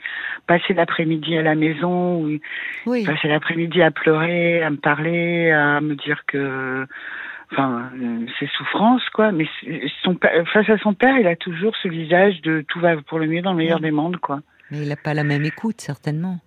passer 0.47 0.73
l'après-midi 0.73 1.37
à 1.37 1.43
la 1.43 1.53
maison, 1.53 2.21
ou 2.21 2.29
il 2.29 2.39
oui. 2.87 3.05
passait 3.05 3.27
l'après-midi 3.27 3.81
à 3.83 3.91
pleurer, 3.91 4.63
à 4.63 4.71
me 4.71 4.77
parler, 4.77 5.51
à 5.51 5.79
me 5.81 5.93
dire 5.95 6.23
que, 6.25 6.87
enfin, 7.51 7.89
euh, 8.01 8.25
ses 8.39 8.47
souffrances, 8.57 9.07
quoi. 9.13 9.31
Mais 9.31 9.45
son, 10.03 10.15
père- 10.15 10.47
face 10.53 10.69
à 10.69 10.77
son 10.79 10.93
père, 10.93 11.17
il 11.17 11.27
a 11.27 11.35
toujours 11.35 11.73
ce 11.81 11.87
visage 11.87 12.41
de 12.41 12.63
tout 12.67 12.79
va 12.79 12.95
pour 13.01 13.19
le 13.19 13.27
mieux 13.27 13.41
dans 13.41 13.51
le 13.51 13.57
meilleur 13.57 13.77
Oui. 13.77 13.83
des 13.83 13.91
mondes, 13.91 14.17
quoi. 14.17 14.41
Mais 14.71 14.79
il 14.83 14.89
n'a 14.89 14.95
pas 14.97 15.13
la 15.13 15.23
même 15.23 15.45
écoute, 15.45 15.79
certainement. 15.81 16.39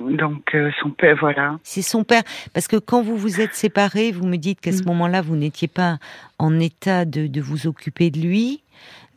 Donc 0.00 0.54
euh, 0.54 0.70
son 0.80 0.90
père, 0.90 1.16
voilà. 1.20 1.58
C'est 1.62 1.82
son 1.82 2.04
père. 2.04 2.22
Parce 2.54 2.66
que 2.68 2.76
quand 2.76 3.02
vous 3.02 3.16
vous 3.16 3.40
êtes 3.40 3.54
séparés, 3.54 4.12
vous 4.12 4.26
me 4.26 4.36
dites 4.36 4.60
qu'à 4.60 4.72
ce 4.72 4.82
Mm. 4.82 4.86
moment-là, 4.86 5.20
vous 5.20 5.36
n'étiez 5.36 5.68
pas 5.68 5.98
en 6.38 6.58
état 6.58 7.04
de, 7.04 7.26
de 7.26 7.40
vous 7.42 7.66
occuper 7.66 8.10
de 8.10 8.18
lui. 8.18 8.62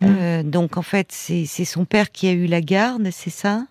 Mm. 0.02 0.06
Euh, 0.20 0.44
donc, 0.44 0.76
en 0.76 0.82
fait, 0.82 1.08
c'est 1.12 1.46
c'est 1.46 1.64
son 1.66 1.86
père 1.86 2.12
qui 2.12 2.28
a 2.28 2.34
eu 2.34 2.48
la 2.48 2.60
garde, 2.62 3.08
c'est 3.12 3.30
ça? 3.30 3.64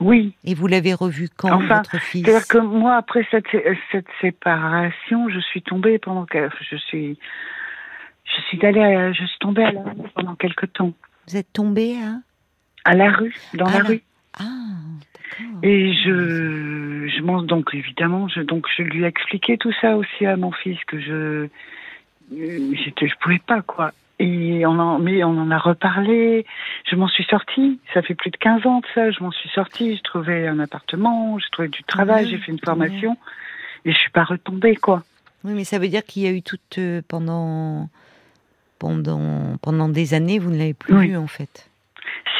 Oui, 0.00 0.34
Et 0.44 0.54
vous 0.54 0.66
l'avez 0.66 0.92
revu 0.92 1.28
quand, 1.36 1.52
Enfin, 1.54 1.76
votre 1.76 1.98
fils 1.98 2.24
C'est-à-dire 2.24 2.46
que 2.48 2.58
moi, 2.58 2.96
après 2.96 3.26
cette, 3.30 3.46
cette 3.92 4.06
séparation, 4.20 5.28
je 5.28 5.38
suis 5.40 5.62
tombée 5.62 5.98
pendant 5.98 6.26
que 6.26 6.48
je 6.70 6.76
suis, 6.76 7.18
je 8.24 8.40
suis 8.48 8.64
allée, 8.66 8.82
à- 8.82 9.12
je 9.12 9.24
suis 9.24 9.38
tombée 9.38 9.64
à 9.64 9.72
la 9.72 9.82
rue 9.82 10.08
pendant 10.14 10.34
quelque 10.34 10.66
temps, 10.66 10.92
Vous 11.28 11.36
êtes 11.36 11.52
tombé 11.52 11.96
à... 12.02 12.90
à 12.90 12.94
la 12.94 13.10
rue, 13.12 13.34
dans 13.54 13.66
Ah, 13.68 13.78
la 13.78 13.84
rue, 13.84 14.02
Ah, 14.38 14.44
d'accord. 14.44 15.60
et 15.62 15.94
je, 15.94 17.06
je 17.16 17.22
m'en 17.22 17.42
donc 17.42 17.72
évidemment, 17.72 18.26
je 18.28 18.40
donc 18.40 18.66
je 18.76 18.82
lui 18.82 19.04
ai 19.04 19.06
expliqué 19.06 19.56
tout 19.58 19.72
ça 19.80 19.96
aussi 19.96 20.26
à 20.26 20.36
mon 20.36 20.50
fils 20.52 20.78
que 20.86 20.98
je, 21.00 21.48
euh, 22.32 22.74
j'étais, 22.84 23.06
je 23.06 23.14
pouvais 23.20 23.38
pas 23.46 23.62
quoi. 23.62 23.92
Et 24.20 24.64
on 24.66 24.78
en, 24.78 24.98
mais 24.98 25.24
on 25.24 25.36
en 25.38 25.50
a 25.50 25.58
reparlé. 25.58 26.46
Je 26.90 26.94
m'en 26.96 27.08
suis 27.08 27.24
sortie. 27.24 27.80
Ça 27.92 28.02
fait 28.02 28.14
plus 28.14 28.30
de 28.30 28.36
15 28.36 28.64
ans 28.66 28.80
de 28.80 28.86
ça. 28.94 29.10
Je 29.10 29.22
m'en 29.22 29.32
suis 29.32 29.48
sortie. 29.50 29.96
J'ai 29.96 30.02
trouvé 30.02 30.46
un 30.46 30.58
appartement. 30.60 31.36
J'ai 31.38 31.48
trouvé 31.50 31.68
du 31.68 31.82
travail. 31.84 32.28
J'ai 32.28 32.38
fait 32.38 32.52
une 32.52 32.60
formation. 32.60 33.16
Et 33.84 33.92
je 33.92 33.98
suis 33.98 34.10
pas 34.10 34.24
retombée, 34.24 34.76
quoi. 34.76 35.02
Oui, 35.42 35.52
mais 35.54 35.64
ça 35.64 35.78
veut 35.78 35.88
dire 35.88 36.04
qu'il 36.04 36.22
y 36.22 36.26
a 36.26 36.30
eu 36.30 36.42
toute... 36.42 36.78
euh, 36.78 37.02
pendant... 37.08 37.88
Pendant, 38.78 39.56
pendant 39.62 39.88
des 39.88 40.12
années, 40.14 40.38
vous 40.38 40.50
ne 40.50 40.58
l'avez 40.58 40.74
plus 40.74 40.94
Oui. 40.94 41.08
vu, 41.08 41.16
en 41.16 41.26
fait. 41.28 41.70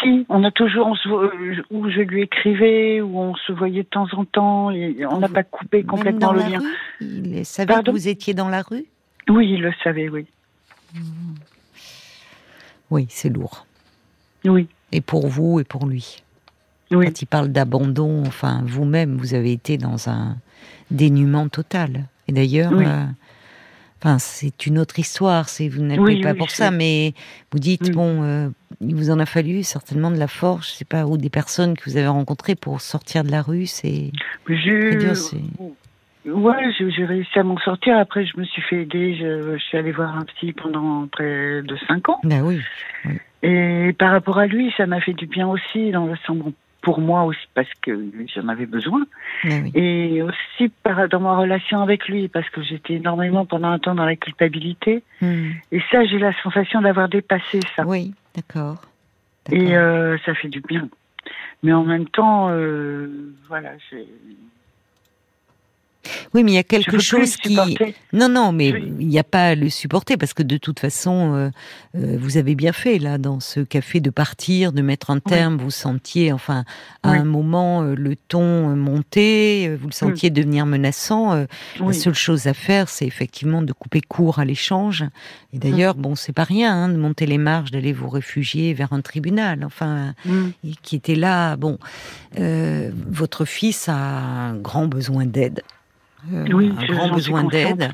Si, 0.02 0.26
on 0.28 0.44
a 0.44 0.50
toujours, 0.50 0.88
on 0.88 0.94
se, 0.94 1.08
vo- 1.08 1.22
euh, 1.22 1.62
où 1.70 1.88
je 1.88 2.00
lui 2.00 2.22
écrivais, 2.22 3.00
où 3.00 3.18
on 3.18 3.34
se 3.34 3.52
voyait 3.52 3.84
de 3.84 3.88
temps 3.88 4.08
en 4.12 4.24
temps, 4.26 4.70
et 4.70 5.06
on 5.06 5.18
n'a 5.20 5.28
pas 5.28 5.42
coupé 5.44 5.84
complètement 5.84 6.32
le 6.32 6.40
lien. 6.40 6.58
rue 6.58 6.66
Il 7.00 7.46
savait 7.46 7.72
Pardon? 7.72 7.92
que 7.92 7.96
vous 7.96 8.08
étiez 8.08 8.34
dans 8.34 8.48
la 8.50 8.60
rue? 8.62 8.84
Oui, 9.28 9.52
il 9.52 9.62
le 9.62 9.72
savait, 9.82 10.08
oui. 10.10 10.26
Oui, 12.94 13.06
c'est 13.10 13.28
lourd. 13.28 13.66
Oui, 14.44 14.68
Et 14.92 15.00
pour 15.00 15.26
vous 15.26 15.58
et 15.58 15.64
pour 15.64 15.86
lui. 15.86 16.22
oui, 16.92 17.06
Quand 17.06 17.22
il 17.22 17.26
parle 17.26 17.48
d'abandon, 17.48 18.22
enfin, 18.24 18.62
vous-même, 18.66 19.16
vous 19.16 19.34
avez 19.34 19.50
été 19.52 19.76
dans 19.78 20.08
un 20.08 20.36
dénuement 20.92 21.48
total. 21.48 22.06
Et 22.28 22.32
d'ailleurs, 22.32 22.72
Oui. 22.72 22.84
euh, 22.86 23.04
enfin, 24.00 24.18
c'est 24.20 24.66
une 24.66 24.78
autre 24.78 24.98
histoire. 25.00 25.48
C'est 25.48 25.68
vous 25.68 25.82
n'êtes 25.82 25.98
Oui, 25.98 26.20
pas 26.20 26.34
pour 26.34 26.48
je 26.50 26.54
ça, 26.54 26.70
mais 26.70 27.14
vous 27.50 27.58
dites 27.58 27.88
Mm. 27.90 27.92
bon, 27.94 28.22
euh, 28.22 28.48
il 28.80 28.94
vous 28.94 29.10
en 29.10 29.18
a 29.18 29.26
fallu 29.26 29.64
certainement 29.64 30.12
de 30.12 30.18
la 30.18 30.28
force, 30.28 30.70
je 30.70 30.76
sais 30.76 30.84
pas, 30.84 31.04
ou 31.04 31.16
des 31.16 31.30
personnes 31.30 31.76
que 31.76 31.90
vous 31.90 31.96
avez 31.96 32.06
rencontrées 32.06 32.54
pour 32.54 32.80
sortir 32.80 33.24
de 33.24 33.30
la 33.32 33.42
rue. 33.42 33.66
C'est 33.66 34.12
dur. 35.00 35.16
Ouais, 36.26 36.72
j'ai 36.78 37.04
réussi 37.04 37.38
à 37.38 37.42
m'en 37.42 37.58
sortir. 37.58 37.98
Après, 37.98 38.24
je 38.24 38.38
me 38.38 38.44
suis 38.44 38.62
fait 38.62 38.82
aider. 38.82 39.14
Je, 39.16 39.56
je 39.58 39.62
suis 39.62 39.76
allée 39.76 39.92
voir 39.92 40.16
un 40.16 40.24
psy 40.24 40.52
pendant 40.52 41.06
près 41.06 41.62
de 41.62 41.76
cinq 41.86 42.08
ans. 42.08 42.20
ben 42.24 42.42
oui. 42.42 42.60
Et 43.42 43.92
par 43.98 44.10
rapport 44.10 44.38
à 44.38 44.46
lui, 44.46 44.72
ça 44.76 44.86
m'a 44.86 45.00
fait 45.00 45.12
du 45.12 45.26
bien 45.26 45.46
aussi, 45.46 45.90
dans 45.90 46.06
le 46.06 46.16
sens, 46.26 46.36
bon, 46.38 46.54
pour 46.80 46.98
moi 47.00 47.24
aussi, 47.24 47.46
parce 47.54 47.68
que 47.82 47.92
j'en 48.34 48.48
avais 48.48 48.64
besoin. 48.64 49.04
Ben 49.44 49.64
oui. 49.64 49.72
Et 49.74 50.22
aussi 50.22 50.70
par, 50.82 51.08
dans 51.10 51.20
ma 51.20 51.36
relation 51.36 51.82
avec 51.82 52.08
lui, 52.08 52.28
parce 52.28 52.48
que 52.48 52.62
j'étais 52.62 52.94
énormément 52.94 53.44
pendant 53.44 53.68
un 53.68 53.78
temps 53.78 53.94
dans 53.94 54.06
la 54.06 54.16
culpabilité. 54.16 55.02
Hmm. 55.20 55.50
Et 55.72 55.80
ça, 55.90 56.04
j'ai 56.06 56.18
la 56.18 56.32
sensation 56.42 56.80
d'avoir 56.80 57.10
dépassé 57.10 57.60
ça. 57.76 57.84
Oui, 57.86 58.14
d'accord. 58.34 58.80
Et 59.52 59.76
euh, 59.76 60.16
ça 60.24 60.34
fait 60.34 60.48
du 60.48 60.60
bien. 60.62 60.88
Mais 61.62 61.72
en 61.74 61.84
même 61.84 62.06
temps, 62.08 62.48
euh, 62.50 63.34
voilà, 63.48 63.72
j'ai- 63.90 64.08
Oui, 66.34 66.44
mais 66.44 66.52
il 66.52 66.54
y 66.54 66.58
a 66.58 66.62
quelque 66.64 66.98
chose 66.98 67.36
qui. 67.36 67.56
Non, 68.12 68.28
non, 68.28 68.52
mais 68.52 68.72
Oui. 68.72 68.92
il 69.00 69.08
n'y 69.08 69.18
a 69.18 69.24
pas 69.24 69.48
à 69.48 69.54
le 69.54 69.68
supporter 69.70 70.16
parce 70.16 70.34
que 70.34 70.42
de 70.42 70.56
toute 70.56 70.80
façon, 70.80 71.34
euh, 71.34 71.50
euh, 71.96 72.16
vous 72.20 72.36
avez 72.36 72.54
bien 72.54 72.72
fait 72.72 72.98
là 72.98 73.18
dans 73.18 73.40
ce 73.40 73.60
café 73.60 74.00
de 74.00 74.10
partir, 74.10 74.72
de 74.72 74.82
mettre 74.82 75.10
un 75.10 75.20
terme. 75.20 75.56
Vous 75.58 75.70
sentiez, 75.70 76.32
enfin, 76.32 76.64
à 77.02 77.12
Oui. 77.12 77.18
un 77.18 77.24
moment 77.24 77.82
euh, 77.82 77.94
le 77.94 78.16
ton 78.16 78.70
euh, 78.70 78.74
monter, 78.74 79.68
euh, 79.68 79.76
vous 79.80 79.88
le 79.88 79.92
sentiez 79.92 80.30
devenir 80.30 80.66
menaçant. 80.66 81.34
La 81.80 81.92
seule 81.92 82.14
chose 82.14 82.46
à 82.46 82.54
faire, 82.54 82.88
c'est 82.88 83.06
effectivement 83.06 83.62
de 83.62 83.72
couper 83.72 84.00
court 84.00 84.38
à 84.38 84.44
l'échange. 84.44 85.04
Et 85.52 85.58
d'ailleurs, 85.58 85.94
bon, 85.94 86.14
c'est 86.14 86.32
pas 86.32 86.44
rien 86.44 86.74
hein, 86.74 86.88
de 86.88 86.96
monter 86.96 87.26
les 87.26 87.38
marches, 87.38 87.70
d'aller 87.70 87.92
vous 87.92 88.08
réfugier 88.08 88.74
vers 88.74 88.92
un 88.92 89.00
tribunal. 89.00 89.64
Enfin, 89.64 90.14
Mm. 90.24 90.48
qui 90.82 90.96
était 90.96 91.14
là. 91.14 91.56
Bon, 91.56 91.78
euh, 92.38 92.90
votre 93.08 93.44
fils 93.44 93.88
a 93.88 93.94
un 93.94 94.56
grand 94.56 94.86
besoin 94.86 95.26
d'aide. 95.26 95.62
Euh, 96.32 96.46
Oui, 96.52 96.72
un 96.78 96.86
grand 96.92 97.10
besoin 97.10 97.44
d'aide. 97.44 97.92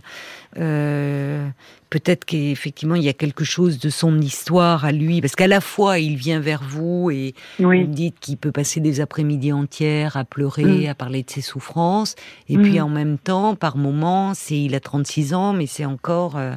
Euh, 0.57 1.49
Peut-être 1.91 2.25
qu'effectivement 2.25 2.95
il 2.95 3.03
y 3.03 3.09
a 3.09 3.13
quelque 3.13 3.43
chose 3.43 3.81
de 3.81 3.91
son 3.91 4.21
histoire 4.21 4.85
à 4.85 4.93
lui, 4.93 5.21
parce 5.21 5.35
qu'à 5.35 5.49
la 5.49 5.61
fois 5.61 5.99
il 5.99 6.15
vient 6.15 6.39
vers 6.39 6.63
vous 6.63 7.11
et 7.11 7.35
vous 7.59 7.67
me 7.69 7.87
dites 7.87 8.21
qu'il 8.21 8.37
peut 8.37 8.53
passer 8.53 8.79
des 8.79 9.01
après-midi 9.01 9.53
entières 9.53 10.17
à 10.17 10.25
pleurer, 10.25 10.87
Mm. 10.87 10.91
à 10.91 10.95
parler 10.95 11.25
de 11.25 11.31
ses 11.31 11.41
souffrances, 11.41 12.15
et 12.49 12.57
Mm. 12.57 12.63
puis 12.63 12.81
en 12.81 12.89
même 12.89 13.19
temps, 13.19 13.57
par 13.57 13.77
moments, 13.77 14.35
c'est 14.35 14.57
il 14.57 14.77
a 14.77 14.81
36 14.81 15.35
ans, 15.35 15.53
mais 15.53 15.67
c'est 15.67 15.85
encore 15.85 16.37
euh, 16.37 16.55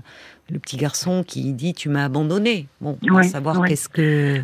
le 0.52 0.60
petit 0.60 0.78
garçon 0.78 1.24
qui 1.28 1.52
dit 1.54 1.74
tu 1.74 1.90
m'as 1.90 2.06
abandonné. 2.06 2.68
Bon, 2.80 3.00
on 3.10 3.14
va 3.16 3.24
savoir 3.24 3.60
oui. 3.60 3.70
qu'est-ce 3.70 3.90
que 3.90 4.44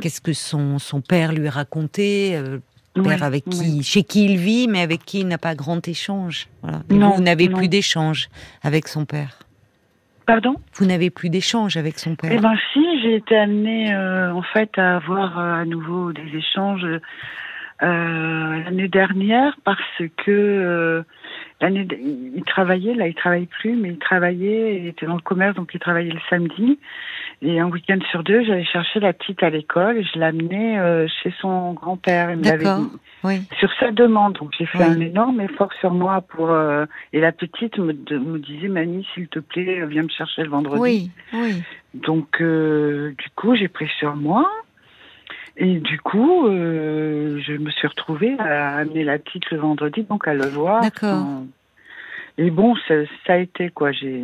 qu'est-ce 0.00 0.20
que 0.20 0.32
son, 0.32 0.78
son 0.78 1.00
père 1.00 1.32
lui 1.32 1.48
a 1.48 1.50
raconté, 1.50 2.36
euh, 2.36 2.58
père 3.02 3.18
Oui, 3.20 3.22
avec 3.22 3.44
oui. 3.46 3.52
qui, 3.52 3.82
chez 3.82 4.02
qui 4.02 4.24
il 4.26 4.36
vit, 4.36 4.68
mais 4.68 4.80
avec 4.80 5.04
qui 5.04 5.20
il 5.20 5.28
n'a 5.28 5.38
pas 5.38 5.54
grand 5.54 5.86
échange. 5.88 6.48
Voilà. 6.62 6.78
Et 6.90 6.94
Non, 6.94 7.10
vous 7.10 7.22
n'avez 7.22 7.48
plus 7.48 7.68
d'échange 7.68 8.28
avec 8.62 8.88
son 8.88 9.04
père. 9.04 9.38
Pardon? 10.26 10.56
Vous 10.74 10.86
n'avez 10.86 11.10
plus 11.10 11.28
d'échange 11.28 11.76
avec 11.76 11.98
son 11.98 12.14
père. 12.16 12.32
Eh 12.32 12.38
ben 12.38 12.54
si, 12.72 12.82
j'ai 13.02 13.16
été 13.16 13.36
amenée 13.36 13.94
euh, 13.94 14.32
en 14.32 14.42
fait 14.42 14.70
à 14.78 14.96
avoir 14.96 15.38
euh, 15.38 15.62
à 15.62 15.64
nouveau 15.66 16.12
des 16.12 16.34
échanges 16.34 16.86
euh, 17.82 18.62
l'année 18.64 18.88
dernière 18.88 19.54
parce 19.64 19.80
que 19.98 20.30
euh, 20.30 21.02
l'année 21.60 21.86
il 22.36 22.42
travaillait 22.44 22.94
là, 22.94 23.06
il 23.08 23.14
travaille 23.14 23.46
plus, 23.46 23.74
mais 23.76 23.90
il 23.90 23.98
travaillait, 23.98 24.78
il 24.80 24.86
était 24.86 25.06
dans 25.06 25.16
le 25.16 25.20
commerce 25.20 25.56
donc 25.56 25.72
il 25.74 25.80
travaillait 25.80 26.12
le 26.12 26.20
samedi 26.30 26.78
et 27.42 27.60
un 27.60 27.68
week-end 27.68 27.98
sur 28.10 28.22
deux, 28.22 28.42
j'allais 28.44 28.64
chercher 28.64 29.00
la 29.00 29.12
petite 29.12 29.42
à 29.42 29.50
l'école 29.50 29.98
et 29.98 30.04
je 30.04 30.18
l'amenais 30.18 30.78
euh, 30.78 31.06
chez 31.22 31.32
son 31.40 31.72
grand-père. 31.72 32.30
Il 32.30 32.40
D'accord. 32.40 32.78
dit. 32.78 32.88
Oui. 33.24 33.40
sur 33.58 33.70
sa 33.80 33.90
demande. 33.90 34.34
Donc 34.34 34.50
j'ai 34.58 34.66
fait 34.66 34.78
Oui. 34.78 34.84
un 34.84 35.00
énorme 35.00 35.40
effort 35.40 35.72
sur 35.80 35.92
moi 35.92 36.20
pour 36.20 36.50
euh, 36.50 36.84
et 37.14 37.20
la 37.20 37.32
petite 37.32 37.78
me, 37.78 37.92
de- 37.94 38.18
me 38.18 38.38
disait 38.38 38.68
mamie 38.68 39.06
s'il 39.14 39.28
te 39.28 39.38
plaît 39.38 39.84
viens 39.86 40.02
me 40.02 40.08
chercher 40.10 40.42
le 40.42 40.50
vendredi. 40.50 40.80
Oui, 40.80 41.10
oui. 41.32 41.62
Donc 41.94 42.40
euh, 42.42 43.14
du 43.18 43.30
coup 43.34 43.54
j'ai 43.56 43.68
pris 43.68 43.88
sur 43.98 44.14
moi 44.16 44.50
et 45.56 45.76
du 45.78 45.98
coup 46.00 46.46
euh, 46.48 47.40
je 47.46 47.52
me 47.54 47.70
suis 47.70 47.88
retrouvée 47.88 48.36
à 48.38 48.76
amener 48.76 49.04
la 49.04 49.18
petite 49.18 49.50
le 49.50 49.56
vendredi 49.58 50.02
donc 50.02 50.28
à 50.28 50.34
le 50.34 50.46
voir. 50.46 50.82
D'accord. 50.82 51.24
Et 52.36 52.50
bon 52.50 52.74
ça, 52.86 52.94
ça 53.26 53.34
a 53.34 53.36
été 53.38 53.70
quoi 53.70 53.90
j'ai 53.92 54.22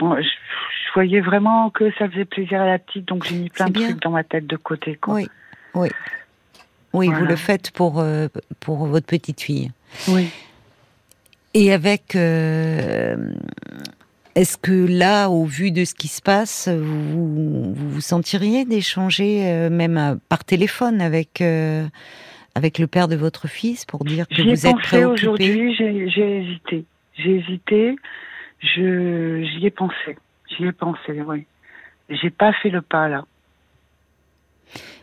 je, 0.00 0.04
pense- 0.04 0.18
je, 0.18 0.22
je 0.88 0.92
voyais 0.94 1.20
vraiment 1.20 1.70
que 1.70 1.90
ça 1.98 2.08
faisait 2.08 2.24
plaisir 2.24 2.60
à 2.62 2.66
la 2.66 2.78
petite 2.78 3.06
donc 3.06 3.24
j'ai 3.26 3.36
mis 3.36 3.50
plein 3.50 3.66
de 3.66 3.72
bien. 3.72 3.88
trucs 3.90 4.02
dans 4.02 4.10
ma 4.10 4.24
tête 4.24 4.46
de 4.46 4.56
côté 4.56 4.96
quoi. 4.96 5.14
Oui, 5.14 5.28
oui. 5.74 5.88
Oui, 6.92 7.06
vous 7.08 7.24
le 7.24 7.36
faites 7.36 7.70
pour, 7.70 8.00
euh, 8.00 8.26
pour 8.58 8.84
votre 8.86 9.06
petite 9.06 9.40
fille. 9.40 9.70
Oui. 10.08 10.28
Et 11.54 11.72
avec. 11.72 12.16
euh, 12.16 13.16
Est-ce 14.34 14.56
que 14.58 14.86
là, 14.88 15.28
au 15.28 15.44
vu 15.44 15.70
de 15.70 15.84
ce 15.84 15.94
qui 15.94 16.08
se 16.08 16.20
passe, 16.20 16.68
vous 16.68 17.74
vous, 17.74 17.74
vous 17.74 18.00
sentiriez 18.00 18.64
d'échanger, 18.64 19.42
euh, 19.46 19.70
même 19.70 19.96
à- 19.98 20.16
par 20.28 20.44
téléphone, 20.44 21.00
avec, 21.00 21.40
avec 22.56 22.78
le 22.80 22.86
père 22.88 23.06
de 23.06 23.14
votre 23.16 23.46
fils 23.46 23.84
pour 23.84 24.04
dire 24.04 24.26
que 24.26 24.42
vous 24.42 24.66
êtes 24.66 24.72
pensé 24.72 24.82
préoccupé? 24.88 25.28
aujourd'hui, 25.28 25.74
j'ai 25.76 26.08
j'ai 26.10 26.38
hésité. 26.38 26.84
J'ai 27.18 27.36
hésité, 27.36 27.96
je 28.60 29.42
j'y 29.42 29.66
ai 29.66 29.70
pensé. 29.70 30.16
J'y 30.56 30.64
ai 30.66 30.72
pensé, 30.72 31.20
oui. 31.26 31.46
J'ai 32.10 32.30
pas 32.30 32.52
fait 32.52 32.70
le 32.70 32.82
pas 32.82 33.08
là. 33.08 33.24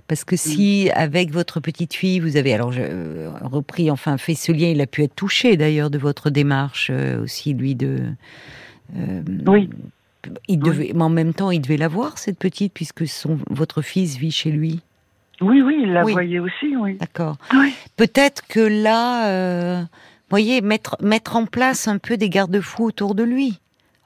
Parce 0.08 0.24
que 0.24 0.38
si, 0.38 0.90
avec 0.94 1.32
votre 1.32 1.60
petite 1.60 1.94
fille, 1.94 2.20
vous 2.22 2.38
avez 2.38 2.54
alors 2.54 2.72
je, 2.72 2.82
euh, 2.82 3.30
repris, 3.42 3.92
enfin 3.92 4.18
fait 4.18 4.36
ce 4.36 4.54
lien, 4.54 4.68
il 4.70 4.80
a 4.80 4.88
pu 4.88 5.04
être 5.04 5.16
touché 5.16 5.58
d'ailleurs 5.58 5.90
de 5.90 5.98
votre 5.98 6.30
démarche 6.30 6.90
euh, 6.94 7.22
aussi, 7.22 7.54
lui 7.54 7.76
de. 7.76 8.00
euh, 8.96 9.22
Oui. 9.46 9.70
Il 10.48 10.60
devait, 10.60 10.92
mais 10.94 11.04
en 11.04 11.10
même 11.10 11.34
temps, 11.34 11.52
il 11.52 11.62
devait 11.62 11.78
la 11.78 11.88
voir 11.88 12.18
cette 12.18 12.40
petite 12.40 12.74
puisque 12.74 13.08
son 13.08 13.38
votre 13.50 13.82
fils 13.82 14.18
vit 14.18 14.32
chez 14.32 14.52
lui. 14.52 14.82
Oui, 15.42 15.62
oui, 15.62 15.80
il 15.84 15.92
la 15.94 16.04
Oui. 16.06 16.14
voyait 16.14 16.40
aussi, 16.40 16.76
oui. 16.78 16.96
D'accord. 16.96 17.38
Oui. 17.54 17.74
Peut-être 17.98 18.46
que 18.48 18.60
là, 18.60 19.28
euh, 19.30 19.84
voyez, 20.30 20.62
mettre 20.62 20.96
mettre 21.02 21.36
en 21.36 21.46
place 21.46 21.88
un 21.88 21.98
peu 21.98 22.18
des 22.18 22.30
garde-fous 22.30 22.86
autour 22.86 23.16
de 23.16 23.24
lui. 23.24 23.60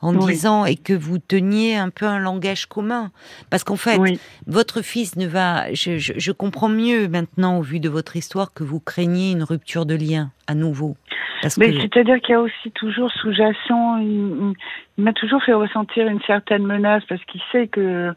En 0.03 0.15
Oui. 0.15 0.31
disant 0.33 0.65
et 0.65 0.77
que 0.77 0.93
vous 0.93 1.19
teniez 1.19 1.75
un 1.75 1.91
peu 1.91 2.07
un 2.07 2.17
langage 2.17 2.65
commun, 2.65 3.11
parce 3.51 3.63
qu'en 3.63 3.75
fait, 3.75 3.99
Oui, 3.99 4.19
votre 4.47 4.81
fils 4.81 5.15
ne 5.15 5.27
va. 5.27 5.71
Je, 5.73 5.99
je- 5.99 6.13
je 6.17 6.31
comprends 6.31 6.69
mieux 6.69 7.07
maintenant, 7.07 7.59
au 7.59 7.61
vu 7.61 7.79
de 7.79 7.87
votre 7.87 8.15
histoire, 8.15 8.51
que 8.51 8.63
vous 8.63 8.79
craignez 8.79 9.31
une 9.31 9.43
rupture 9.43 9.85
de 9.85 9.93
lien 9.93 10.31
à 10.47 10.55
nouveau. 10.55 10.97
C'est-à-dire 11.43 12.19
qu'il 12.21 12.31
y 12.33 12.35
a 12.35 12.41
aussi 12.41 12.71
toujours 12.73 13.11
sous-jacent, 13.11 13.97
il 13.97 14.53
m'a 14.97 15.13
toujours 15.13 15.43
fait 15.43 15.53
ressentir 15.53 16.07
une 16.07 16.21
certaine 16.25 16.65
menace 16.65 17.03
parce 17.07 17.23
qu'il 17.25 17.41
sait 17.51 17.67
que 17.67 18.11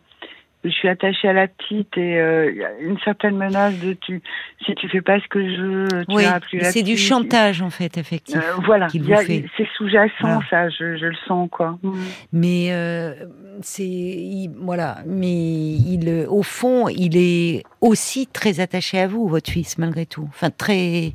je 0.65 0.71
suis 0.71 0.89
attachée 0.89 1.29
à 1.29 1.33
la 1.33 1.47
petite 1.49 1.97
et 1.97 2.19
euh, 2.19 2.51
il 2.51 2.57
y 2.57 2.65
a 2.65 2.79
une 2.81 2.99
certaine 3.01 3.37
menace 3.37 3.79
de 3.79 3.93
tu 3.93 4.23
si 4.65 4.75
tu 4.75 4.89
fais 4.89 5.03
pas 5.03 5.21
ce 5.21 5.29
que 5.29 5.41
je 5.55 5.63
veux, 5.63 6.05
tu 6.09 6.15
Oui, 6.15 6.25
plus 6.41 6.61
c'est 6.63 6.83
du 6.83 6.97
chantage 6.97 7.63
en 7.63 7.71
fait, 7.71 7.99
effectivement. 7.99 8.43
Euh, 8.43 8.63
voilà, 8.65 8.89
c'est 8.89 9.69
sous-jacent 9.77 10.41
ça, 10.51 10.69
je, 10.71 10.97
je 10.97 11.07
le 11.07 11.17
sens 11.27 11.49
quoi. 11.51 11.79
Mm. 11.83 11.93
Mais 12.33 12.69
euh, 12.71 13.15
c'est 13.63 13.85
il- 13.85 14.51
voilà. 14.61 14.99
Mais 15.07 15.75
il, 15.75 16.09
euh, 16.09 16.27
au 16.29 16.43
fond, 16.43 16.89
il 16.89 17.17
est 17.17 17.63
aussi 17.81 18.27
très 18.27 18.61
attaché 18.61 18.99
à 18.99 19.07
vous, 19.07 19.29
votre 19.29 19.51
fils, 19.51 19.79
malgré 19.79 20.07
tout. 20.07 20.27
Enfin, 20.29 20.51
très. 20.51 21.13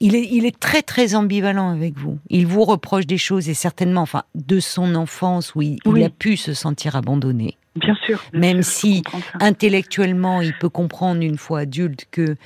Il 0.00 0.14
est, 0.14 0.28
il 0.30 0.44
est 0.44 0.58
très 0.58 0.82
très 0.82 1.14
ambivalent 1.14 1.70
avec 1.70 1.96
vous. 1.96 2.18
Il 2.28 2.46
vous 2.46 2.64
reproche 2.64 3.06
des 3.06 3.18
choses 3.18 3.48
et 3.48 3.54
certainement, 3.54 4.02
enfin, 4.02 4.24
de 4.34 4.60
son 4.60 4.94
enfance 4.96 5.54
où 5.54 5.62
il, 5.62 5.78
a 6.04 6.10
pu 6.10 6.36
se 6.36 6.52
sentir 6.52 6.96
abandonné. 6.96 7.56
Bien 7.76 7.94
sûr. 8.06 8.22
bien 8.32 8.40
Même 8.40 8.62
sûr, 8.62 8.72
si 8.72 9.02
intellectuellement, 9.40 10.40
il 10.40 10.52
peut 10.58 10.68
comprendre 10.68 11.22
une 11.22 11.38
fois 11.38 11.60
adulte 11.60 12.06
que, 12.10 12.36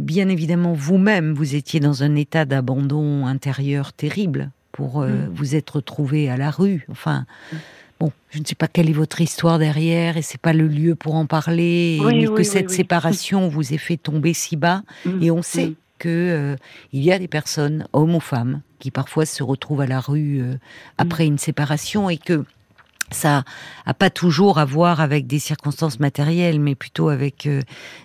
bien 0.00 0.28
évidemment, 0.28 0.72
vous-même, 0.72 1.32
vous 1.34 1.54
étiez 1.54 1.80
dans 1.80 2.02
un 2.02 2.14
état 2.16 2.44
d'abandon 2.44 3.26
intérieur 3.26 3.92
terrible 3.92 4.50
pour 4.72 5.00
euh, 5.02 5.08
Mm. 5.08 5.30
vous 5.32 5.54
être 5.56 5.76
retrouvé 5.76 6.30
à 6.30 6.36
la 6.36 6.50
rue. 6.50 6.86
Enfin, 6.90 7.26
bon, 7.98 8.12
je 8.30 8.38
ne 8.38 8.44
sais 8.44 8.54
pas 8.54 8.68
quelle 8.68 8.88
est 8.88 8.92
votre 8.92 9.20
histoire 9.20 9.58
derrière 9.58 10.16
et 10.16 10.22
c'est 10.22 10.40
pas 10.40 10.52
le 10.52 10.68
lieu 10.68 10.94
pour 10.94 11.14
en 11.16 11.26
parler. 11.26 11.98
Oui, 12.00 12.14
mais 12.14 12.28
oui, 12.28 12.34
que 12.34 12.38
oui, 12.40 12.44
cette 12.44 12.70
séparation 12.70 13.48
vous 13.54 13.72
ait 13.74 13.78
fait 13.78 13.96
tomber 13.96 14.32
si 14.34 14.56
bas. 14.56 14.82
Mm, 15.04 15.22
Et 15.22 15.30
on 15.32 15.42
sait 15.42 15.68
mm. 15.68 15.74
que 15.98 16.08
euh, 16.08 16.56
il 16.92 17.02
y 17.02 17.10
a 17.10 17.18
des 17.18 17.26
personnes, 17.28 17.86
hommes 17.92 18.14
ou 18.14 18.20
femmes, 18.20 18.60
qui 18.78 18.92
parfois 18.92 19.26
se 19.26 19.42
retrouvent 19.42 19.80
à 19.80 19.86
la 19.86 19.98
rue 19.98 20.38
euh, 20.40 20.54
après 20.98 21.26
une 21.26 21.38
séparation 21.38 22.08
et 22.08 22.18
que 22.18 22.44
ça 23.10 23.44
a 23.86 23.94
pas 23.94 24.10
toujours 24.10 24.58
à 24.58 24.64
voir 24.64 25.00
avec 25.00 25.26
des 25.26 25.38
circonstances 25.38 26.00
matérielles, 26.00 26.60
mais 26.60 26.74
plutôt 26.74 27.08
avec 27.08 27.46
euh, 27.46 27.62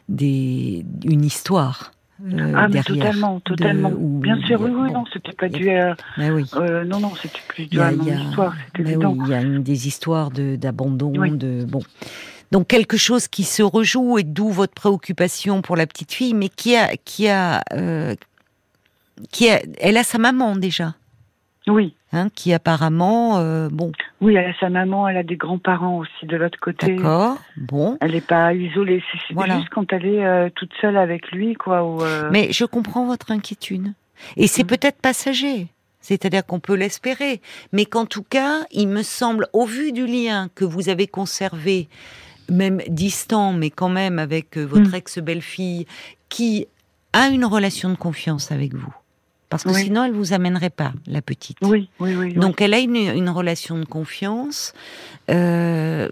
des 0.09 0.85
une 1.03 1.25
histoire. 1.25 1.91
euh, 2.25 2.53
Ah, 2.55 2.67
mais 2.67 2.81
totalement, 2.83 3.39
totalement. 3.41 3.89
De- 3.89 3.95
Bien 4.21 4.39
sûr, 4.45 4.61
oui, 4.61 4.71
oui, 4.73 4.91
non, 4.91 5.03
c'était 5.11 5.33
pas 5.33 5.49
dû 5.49 5.69
à. 5.71 5.95
mais 6.17 6.29
oui. 6.31 6.45
euh, 6.55 6.83
non, 6.85 6.99
non, 6.99 7.13
c'était 7.21 7.39
plus 7.47 7.65
dû 7.67 7.79
à 7.81 7.91
mon 7.91 8.05
histoire, 8.05 8.53
c'était 8.67 8.83
mais 8.83 8.89
évident. 8.91 9.11
oui, 9.17 9.19
il 9.25 9.31
y 9.31 9.33
a 9.35 9.41
une, 9.41 9.63
des 9.63 9.87
histoires 9.87 10.31
de- 10.31 10.55
d'abandon, 10.55 11.11
Oui. 11.17 11.31
de 11.31 11.65
bon. 11.65 11.81
Donc 12.51 12.67
quelque 12.67 12.97
chose 12.97 13.27
qui 13.27 13.43
se 13.43 13.63
rejoue 13.63 14.19
et 14.19 14.23
d'où 14.23 14.49
votre 14.49 14.73
préoccupation 14.75 15.61
pour 15.63 15.75
la 15.75 15.87
petite 15.87 16.11
fille, 16.13 16.35
mais 16.35 16.49
qui 16.49 16.75
a, 16.75 16.95
qui 17.03 17.27
a, 17.27 17.63
euh, 17.73 18.13
qui 19.31 19.49
a, 19.49 19.59
elle 19.79 19.97
a 19.97 20.03
sa 20.03 20.19
maman 20.19 20.55
déjà, 20.55 20.93
Oui, 21.67 21.95
hein, 22.13 22.29
qui 22.33 22.53
apparemment, 22.53 23.39
euh, 23.39 23.67
bon, 23.69 23.91
oui, 24.21 24.35
elle 24.35 24.51
a 24.51 24.53
sa 24.59 24.69
maman, 24.69 25.07
elle 25.09 25.17
a 25.17 25.23
des 25.23 25.35
grands-parents 25.35 25.97
aussi 25.97 26.25
de 26.25 26.37
l'autre 26.37 26.57
côté. 26.61 26.95
d'accord, 26.95 27.37
bon. 27.57 27.97
Elle 27.99 28.11
n'est 28.11 28.21
pas 28.21 28.53
isolée, 28.53 29.03
c'est 29.11 29.33
Voilà. 29.33 29.57
juste 29.57 29.69
quand 29.69 29.91
elle 29.91 30.05
est 30.05 30.23
euh, 30.25 30.49
toute 30.55 30.71
seule 30.79 30.95
avec 30.95 31.31
lui, 31.31 31.55
quoi. 31.55 31.83
Ou, 31.83 32.01
euh, 32.03 32.29
Mais 32.31 32.51
je 32.53 32.63
comprends 32.63 33.05
votre 33.05 33.31
inquiétude. 33.31 33.93
Et 34.37 34.47
c'est 34.47 34.63
Mm. 34.63 34.67
peut-être 34.67 35.01
passager. 35.01 35.67
C'est-à-dire 35.99 36.45
qu'on 36.45 36.59
peut 36.59 36.75
l'espérer. 36.75 37.41
Mais 37.71 37.85
qu'en 37.85 38.05
tout 38.05 38.23
cas, 38.23 38.65
il 38.71 38.87
me 38.87 39.03
semble, 39.03 39.47
au 39.53 39.65
vu 39.65 39.91
du 39.91 40.05
lien 40.05 40.49
que 40.55 40.65
vous 40.65 40.89
avez 40.89 41.07
conservé, 41.07 41.87
même 42.49 42.81
distant, 42.87 43.53
mais 43.53 43.69
quand 43.69 43.89
même 43.89 44.19
avec 44.19 44.57
votre 44.57 44.91
Mm. 44.91 44.95
ex-belle-fille, 44.95 45.85
qui 46.29 46.67
a 47.13 47.27
une 47.29 47.45
relation 47.45 47.89
de 47.89 47.95
confiance 47.95 48.51
avec 48.51 48.73
vous. 48.73 48.93
Parce 49.53 49.63
que 49.63 49.69
Oui. 49.69 49.83
sinon, 49.83 50.03
elle 50.03 50.13
vous 50.13 50.33
amènerait 50.33 50.69
pas, 50.71 50.93
la 51.07 51.21
petite. 51.21 51.57
Oui, 51.61 51.89
oui, 51.99 52.15
oui. 52.15 52.33
Donc 52.33 52.59
elle 52.61 52.73
a 52.73 52.79
une, 52.79 52.95
une 52.95 53.29
relation 53.29 53.77
de 53.77 53.85
confiance. 53.85 54.73
Euh, 55.29 56.09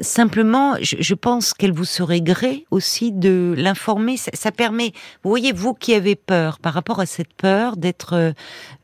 simplement, 0.00 0.76
je, 0.80 0.96
je 0.98 1.14
pense 1.14 1.52
qu'elle 1.54 1.72
vous 1.72 1.84
serait 1.84 2.20
gré 2.22 2.64
aussi 2.70 3.12
de 3.12 3.54
l'informer. 3.56 4.16
Ça, 4.16 4.30
ça 4.34 4.50
permet, 4.52 4.92
vous 5.22 5.30
voyez, 5.30 5.52
vous 5.52 5.74
qui 5.74 5.92
avez 5.94 6.16
peur 6.16 6.58
par 6.58 6.72
rapport 6.74 7.00
à 7.00 7.06
cette 7.06 7.32
peur 7.34 7.76
d'être, 7.76 8.14
euh, 8.14 8.32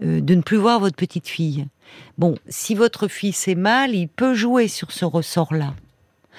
de 0.01 0.35
ne 0.35 0.43
plus 0.43 0.57
voir 0.59 0.79
votre 0.81 0.97
petite 0.97 1.27
fille. 1.29 1.67
Bon, 2.19 2.35
si 2.49 2.75
votre 2.75 3.09
fils 3.09 3.49
est 3.49 3.55
mal, 3.55 3.95
il 3.95 4.09
peut 4.09 4.35
jouer 4.35 4.69
sur 4.69 4.93
ce 4.93 5.05
ressort-là. 5.05 5.75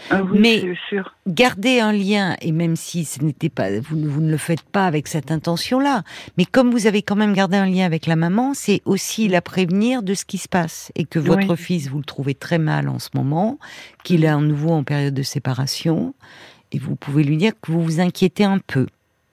Ah 0.10 0.22
oui, 0.24 0.40
mais- 0.40 0.76
sûr. 0.90 1.14
Gardez 1.28 1.80
un 1.80 1.92
lien, 1.92 2.36
et 2.42 2.52
même 2.52 2.76
si 2.76 3.04
ce 3.06 3.24
n'était 3.24 3.50
pas, 3.50 3.80
vous, 3.80 3.96
ne- 3.96 4.08
vous 4.08 4.22
ne 4.22 4.32
le 4.32 4.38
faites 4.38 4.62
pas 4.62 4.86
avec 4.88 5.08
cette 5.08 5.32
intention-là, 5.32 6.04
mais 6.38 6.46
comme 6.46 6.72
vous 6.72 6.88
avez 6.88 7.02
quand 7.02 7.16
même 7.16 7.34
gardé 7.34 7.58
un 7.58 7.66
lien 7.70 7.86
avec 7.86 8.06
la 8.06 8.16
maman, 8.16 8.54
c'est 8.54 8.82
aussi 8.86 9.28
la 9.28 9.42
prévenir 9.42 10.04
de 10.04 10.14
ce 10.14 10.24
qui 10.26 10.38
se 10.38 10.48
passe 10.48 10.92
et 10.96 11.06
que 11.06 11.20
votre 11.20 11.52
Oui. 11.52 11.58
fils 11.58 11.88
vous 11.90 11.98
le 11.98 12.04
trouvez 12.06 12.36
très 12.36 12.58
mal 12.60 12.90
en 12.90 13.00
ce 13.00 13.10
moment, 13.16 13.60
qu'il 14.04 14.24
est 14.24 14.28
à 14.30 14.38
nouveau 14.38 14.72
en 14.72 14.84
période 14.84 15.14
de 15.14 15.24
séparation, 15.24 16.14
et 16.72 16.80
vous 16.80 16.96
pouvez 16.96 17.24
lui 17.24 17.38
dire 17.38 17.54
que 17.62 17.72
vous 17.72 17.82
vous 17.84 18.00
inquiétez 18.00 18.44
un 18.44 18.60
peu, 18.60 18.88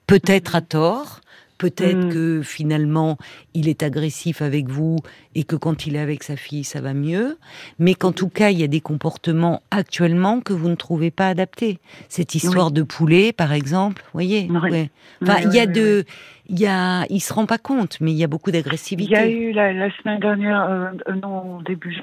peut-être 0.07 0.55
à 0.57 0.61
tort. 0.61 1.21
Peut-être 1.57 2.07
Mm. 2.07 2.13
que 2.13 2.43
finalement 2.43 3.17
il 3.55 3.69
est 3.69 3.83
agressif 3.83 4.43
avec 4.43 4.69
vous 4.69 4.97
et 5.37 5.45
que 5.45 5.55
quand 5.57 5.87
il 5.87 5.95
est 5.97 6.01
avec 6.01 6.23
sa 6.25 6.37
fille 6.37 6.65
ça 6.65 6.81
va 6.81 6.95
mieux, 6.95 7.39
mais 7.79 7.95
qu'en 7.95 8.13
tout 8.13 8.29
cas 8.29 8.51
il 8.51 8.59
y 8.59 8.65
a 8.65 8.67
des 8.69 8.81
comportements 8.81 9.63
actuellement 9.71 10.41
que 10.41 10.53
vous 10.53 10.69
ne 10.69 10.75
trouvez 10.75 11.11
pas 11.13 11.29
adaptés. 11.29 11.79
Cette 12.09 12.35
histoire 12.35 12.71
de 12.73 12.83
poulet 12.83 13.33
par 13.33 13.53
exemple, 13.53 14.03
vous 14.03 14.11
voyez. 14.13 14.49
Oui. 14.51 14.71
ouais. 14.71 14.91
Enfin, 15.23 15.37
Oui, 15.39 15.43
il 15.51 15.55
y 15.55 15.61
a 15.61 15.67
de, 15.67 16.05
il 16.49 16.59
y 16.59 16.67
a, 16.67 17.05
il 17.09 17.21
se 17.21 17.33
rend 17.33 17.47
pas 17.47 17.59
compte, 17.59 17.99
mais 18.01 18.11
il 18.11 18.17
y 18.19 18.25
a 18.25 18.27
beaucoup 18.27 18.51
Il 18.51 18.57
y 18.57 18.59
a 18.59 18.63
d'agressivité. 18.63 19.31
eu 19.31 19.53
la, 19.53 19.73
la 19.73 19.91
semaine 19.99 20.21
dernière, 20.21 20.63
euh, 20.69 20.87
euh, 21.09 21.15
non, 21.23 21.61
début, 21.63 22.03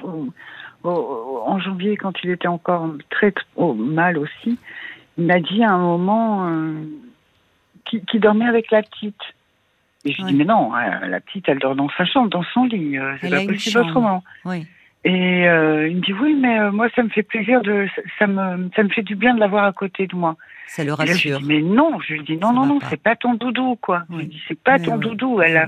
en 0.84 1.58
janvier, 1.60 1.96
quand 1.96 2.12
il 2.24 2.30
était 2.30 2.48
encore 2.48 2.88
très 3.10 3.32
mal 3.76 4.18
aussi, 4.18 4.58
il 5.18 5.26
m'a 5.26 5.38
dit 5.40 5.62
à 5.62 5.70
un 5.70 5.78
moment 5.78 6.48
euh, 6.48 6.72
qu'il 7.84 8.20
dormait 8.20 8.46
avec 8.46 8.70
la 8.70 8.82
petite. 8.82 9.20
Et 10.04 10.12
je 10.12 10.22
Ouais. 10.22 10.30
dis, 10.32 10.34
mais 10.36 10.44
non, 10.44 10.74
euh, 10.74 11.06
la 11.06 11.20
petite, 11.20 11.48
elle 11.48 11.58
dort 11.58 11.76
dans 11.76 11.88
sa 11.96 12.04
chambre, 12.04 12.28
dans 12.28 12.42
son 12.42 12.64
lit. 12.64 12.98
euh, 12.98 13.14
c'est 13.20 13.30
pas 13.30 13.44
possible 13.46 13.78
autrement. 13.80 14.24
Oui. 14.44 14.66
Et 15.04 15.48
euh, 15.48 15.88
il 15.88 15.96
me 15.96 16.00
dit, 16.00 16.12
oui, 16.12 16.36
mais 16.40 16.58
euh, 16.60 16.70
moi, 16.72 16.88
ça 16.94 17.02
me 17.02 17.08
fait 17.08 17.22
plaisir, 17.24 17.60
de, 17.62 17.86
ça, 18.18 18.26
me, 18.26 18.68
ça 18.74 18.82
me 18.84 18.88
fait 18.88 19.02
du 19.02 19.16
bien 19.16 19.34
de 19.34 19.40
l'avoir 19.40 19.64
à 19.64 19.72
côté 19.72 20.06
de 20.06 20.14
moi. 20.14 20.36
Ça 20.66 20.84
le 20.84 20.90
là, 20.90 20.96
je 20.98 21.00
rassure. 21.12 21.38
dis, 21.40 21.44
mais 21.46 21.60
non, 21.60 21.98
je 22.00 22.14
lui 22.14 22.22
dis, 22.22 22.36
non, 22.36 22.48
Ça 22.48 22.54
non, 22.54 22.66
non, 22.66 22.78
c'est 22.88 23.02
pas 23.02 23.16
ton 23.16 23.34
doudou, 23.34 23.76
quoi. 23.76 24.02
Je 24.10 24.14
Oui. 24.16 24.22
lui 24.22 24.28
dis, 24.28 24.42
c'est 24.48 24.58
pas 24.60 24.78
Mais 24.78 24.84
ton 24.84 24.94
oui. 24.94 25.00
doudou. 25.00 25.40
Elle 25.42 25.56
a, 25.56 25.66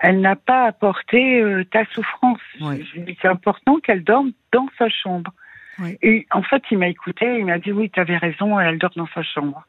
elle 0.00 0.20
n'a 0.20 0.36
pas 0.36 0.66
apporté 0.66 1.40
euh, 1.40 1.64
ta 1.64 1.84
souffrance. 1.86 2.38
Oui. 2.60 2.84
Je 2.88 2.98
lui 3.00 3.06
dis, 3.06 3.18
c'est 3.20 3.28
important 3.28 3.78
qu'elle 3.80 4.04
dorme 4.04 4.30
dans 4.52 4.68
sa 4.78 4.88
chambre. 4.88 5.32
Oui. 5.80 5.96
Et 6.02 6.26
en 6.32 6.42
fait, 6.42 6.62
il 6.70 6.78
m'a 6.78 6.88
écouté, 6.88 7.38
il 7.38 7.46
m'a 7.46 7.58
dit, 7.58 7.72
oui, 7.72 7.90
tu 7.90 7.98
avais 8.00 8.16
raison, 8.16 8.58
elle 8.60 8.78
dort 8.78 8.92
dans 8.96 9.08
sa 9.14 9.22
chambre. 9.22 9.64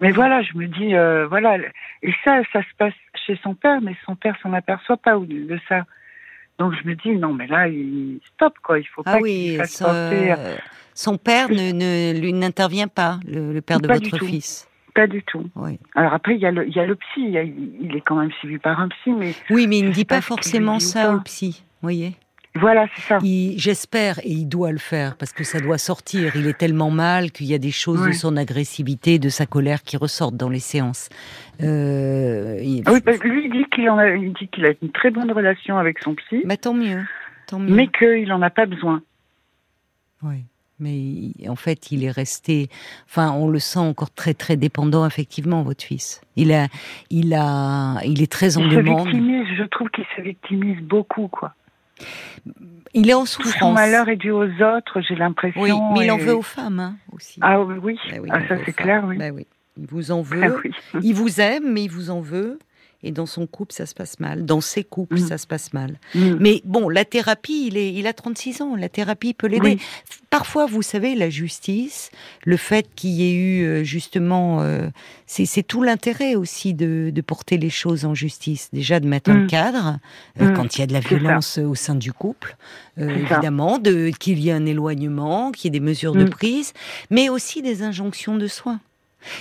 Mais 0.00 0.12
voilà, 0.12 0.42
je 0.42 0.56
me 0.56 0.66
dis, 0.66 0.94
euh, 0.94 1.26
voilà. 1.26 1.56
Et 2.02 2.12
ça, 2.24 2.40
ça 2.52 2.62
se 2.62 2.74
passe 2.76 2.94
chez 3.26 3.38
son 3.42 3.54
père, 3.54 3.80
mais 3.80 3.96
son 4.06 4.14
père 4.16 4.36
s'en 4.42 4.52
aperçoit 4.52 4.96
pas 4.96 5.16
de, 5.18 5.58
ça. 5.68 5.84
Donc 6.58 6.74
je 6.74 6.88
me 6.88 6.94
dis, 6.94 7.10
non, 7.16 7.34
mais 7.34 7.46
là, 7.46 7.68
il 7.68 8.20
stop, 8.34 8.54
quoi. 8.62 8.78
Il 8.78 8.86
faut 8.86 9.02
Ah 9.06 9.12
pas 9.14 9.18
oui, 9.20 9.32
qu'il 9.50 9.56
fasse 9.58 9.76
son, 9.76 10.36
son 10.94 11.16
père 11.18 11.48
ne, 11.48 11.72
ne 11.72 12.18
lui 12.20 12.32
n'intervient 12.32 12.88
pas, 12.88 13.18
le, 13.26 13.52
le 13.52 13.60
père 13.60 13.80
de 13.80 13.86
Pas 13.88 13.94
votre 13.94 14.16
tout. 14.18 14.26
fils. 14.26 14.68
Pas 14.94 15.06
du 15.06 15.22
tout. 15.22 15.48
Oui. 15.54 15.78
Alors 15.94 16.12
après, 16.14 16.34
il 16.34 16.40
y 16.40 16.46
a 16.46 16.50
le, 16.50 16.66
il 16.66 16.74
y 16.74 16.80
a 16.80 16.86
le 16.86 16.96
psy. 16.96 17.20
Il, 17.20 17.30
y 17.30 17.38
a- 17.38 17.42
il 17.44 17.94
est 17.94 18.00
quand 18.00 18.16
même 18.16 18.32
suivi 18.32 18.58
par 18.58 18.80
un 18.80 18.88
psy, 18.88 19.10
mais 19.10 19.32
Oui, 19.50 19.68
mais 19.68 19.78
il 19.78 19.86
ne 19.86 19.92
dit 19.92 20.04
pas 20.04 20.16
pas 20.16 20.20
forcément 20.22 20.80
ça 20.80 21.12
au 21.14 21.20
psy. 21.20 21.62
Voyez. 21.82 22.14
Voilà, 22.54 22.86
c'est 22.94 23.02
ça. 23.02 23.18
J'espère, 23.56 24.18
et 24.20 24.30
il 24.30 24.46
doit 24.48 24.72
le 24.72 24.78
faire, 24.78 25.16
parce 25.16 25.32
que 25.32 25.44
ça 25.44 25.60
doit 25.60 25.78
sortir. 25.78 26.34
Il 26.34 26.46
est 26.46 26.58
tellement 26.58 26.90
mal 26.90 27.30
qu'il 27.30 27.46
y 27.46 27.54
a 27.54 27.58
des 27.58 27.70
choses 27.70 28.04
de 28.04 28.12
son 28.12 28.36
agressivité, 28.36 29.18
de 29.18 29.28
sa 29.28 29.46
colère 29.46 29.82
qui 29.82 29.96
ressortent 29.96 30.36
dans 30.36 30.48
les 30.48 30.58
séances. 30.58 31.08
Euh, 31.62 32.58
il- 32.62 32.82
Ah 32.86 32.92
oui, 32.92 33.00
parce 33.00 33.18
que 33.18 33.28
lui, 33.28 33.44
il 33.46 33.52
dit 33.52 33.64
qu'il 33.70 33.88
a, 33.88 34.16
il 34.16 34.32
dit 34.32 34.48
qu'il 34.48 34.64
a 34.66 34.70
une 34.82 34.90
très 34.90 35.10
bonne 35.10 35.30
relation 35.30 35.78
avec 35.78 35.98
son 36.00 36.14
psy, 36.14 36.42
Bah, 36.44 36.56
tant 36.56 36.74
mieux. 36.74 37.04
Tant 37.46 37.58
mieux. 37.58 37.74
mais 37.74 37.88
qu'il 37.88 38.32
en 38.32 38.42
a 38.42 38.50
pas 38.50 38.66
besoin. 38.66 39.02
Oui. 40.22 40.44
Mais 40.80 41.48
en 41.48 41.56
fait, 41.56 41.90
il 41.90 42.04
est 42.04 42.10
resté. 42.10 42.68
Enfin, 43.08 43.32
on 43.32 43.48
le 43.48 43.58
sent 43.58 43.80
encore 43.80 44.12
très 44.12 44.32
très 44.32 44.56
dépendant, 44.56 45.04
effectivement, 45.06 45.62
votre 45.62 45.82
fils. 45.82 46.20
Il 46.36 46.52
a, 46.52 46.68
il 47.10 47.34
a, 47.34 47.96
il 48.04 48.22
est 48.22 48.30
très 48.30 48.56
en 48.58 48.62
Il 48.64 48.70
se 48.70 48.76
demande. 48.76 49.08
victimise, 49.08 49.46
je 49.56 49.64
trouve 49.64 49.88
qu'il 49.90 50.04
se 50.16 50.22
victimise 50.22 50.80
beaucoup, 50.82 51.26
quoi. 51.26 51.52
Il 52.94 53.10
est 53.10 53.14
en 53.14 53.20
Tout 53.20 53.26
son 53.26 53.42
souffrance. 53.42 53.74
malheur 53.74 54.08
est 54.08 54.16
dû 54.16 54.30
aux 54.30 54.44
autres, 54.44 55.00
j'ai 55.00 55.14
l'impression. 55.14 55.60
Oui, 55.60 55.72
mais 55.92 56.06
il 56.06 56.10
en 56.10 56.16
veut 56.16 56.34
aux 56.34 56.42
femmes 56.42 56.80
hein, 56.80 56.96
aussi. 57.12 57.38
Ah 57.42 57.60
oui. 57.60 57.98
Bah 58.10 58.16
oui, 58.20 58.28
ah, 58.32 58.40
ça 58.48 58.54
veut 58.54 58.62
c'est 58.64 58.72
clair, 58.72 59.04
oui. 59.06 59.18
Bah 59.18 59.30
oui. 59.32 59.46
Il 59.76 59.86
vous 59.86 60.10
en 60.10 60.22
veut. 60.22 60.42
Ah 60.42 60.48
oui. 60.64 60.72
Il 61.02 61.14
vous 61.14 61.40
aime, 61.40 61.72
mais 61.72 61.84
il 61.84 61.90
vous 61.90 62.10
en 62.10 62.20
veut. 62.20 62.58
Et 63.04 63.12
dans 63.12 63.26
son 63.26 63.46
couple, 63.46 63.72
ça 63.72 63.86
se 63.86 63.94
passe 63.94 64.18
mal. 64.18 64.44
Dans 64.44 64.60
ses 64.60 64.82
couples, 64.82 65.16
Mm. 65.20 65.28
ça 65.28 65.38
se 65.38 65.46
passe 65.46 65.72
mal. 65.72 66.00
Mm. 66.16 66.36
Mais 66.40 66.62
bon, 66.64 66.88
la 66.88 67.04
thérapie, 67.04 67.66
il, 67.68 67.76
est, 67.76 67.92
il 67.94 68.06
a 68.08 68.12
36 68.12 68.60
ans. 68.60 68.74
La 68.74 68.88
thérapie 68.88 69.34
peut 69.34 69.46
l'aider. 69.46 69.76
Oui. 69.78 69.80
Parfois, 70.30 70.66
vous 70.66 70.82
savez, 70.82 71.14
la 71.14 71.30
justice, 71.30 72.10
le 72.44 72.56
fait 72.56 72.86
qu'il 72.96 73.10
y 73.10 73.22
ait 73.30 73.34
eu 73.34 73.64
euh, 73.64 73.84
justement, 73.84 74.60
euh, 74.62 74.88
c'est 75.26 75.62
tout 75.62 75.82
l'intérêt 75.82 76.34
aussi 76.34 76.74
de, 76.74 77.10
de 77.14 77.20
porter 77.20 77.56
les 77.56 77.70
choses 77.70 78.04
en 78.04 78.14
justice. 78.14 78.68
Déjà 78.72 78.98
de 79.00 79.06
mettre 79.06 79.30
un 79.30 79.44
Mm. 79.44 79.46
cadre 79.46 79.98
euh, 80.40 80.52
quand 80.54 80.76
il 80.76 80.80
y 80.80 80.82
a 80.82 80.86
de 80.88 80.92
la 80.92 81.00
ça. 81.00 81.08
violence 81.08 81.58
au 81.58 81.76
sein 81.76 81.94
du 81.94 82.12
couple, 82.12 82.56
euh, 82.98 83.08
évidemment, 83.08 83.78
de 83.78 84.10
qu'il 84.18 84.40
y 84.40 84.48
ait 84.48 84.52
un 84.52 84.66
éloignement, 84.66 85.52
qu'il 85.52 85.66
y 85.66 85.68
ait 85.68 85.78
des 85.78 85.84
mesures 85.84 86.14
de 86.14 86.24
prise, 86.24 86.72
mais 87.10 87.28
aussi 87.28 87.62
des 87.62 87.82
injonctions 87.84 88.36
de 88.36 88.48
soins. 88.48 88.80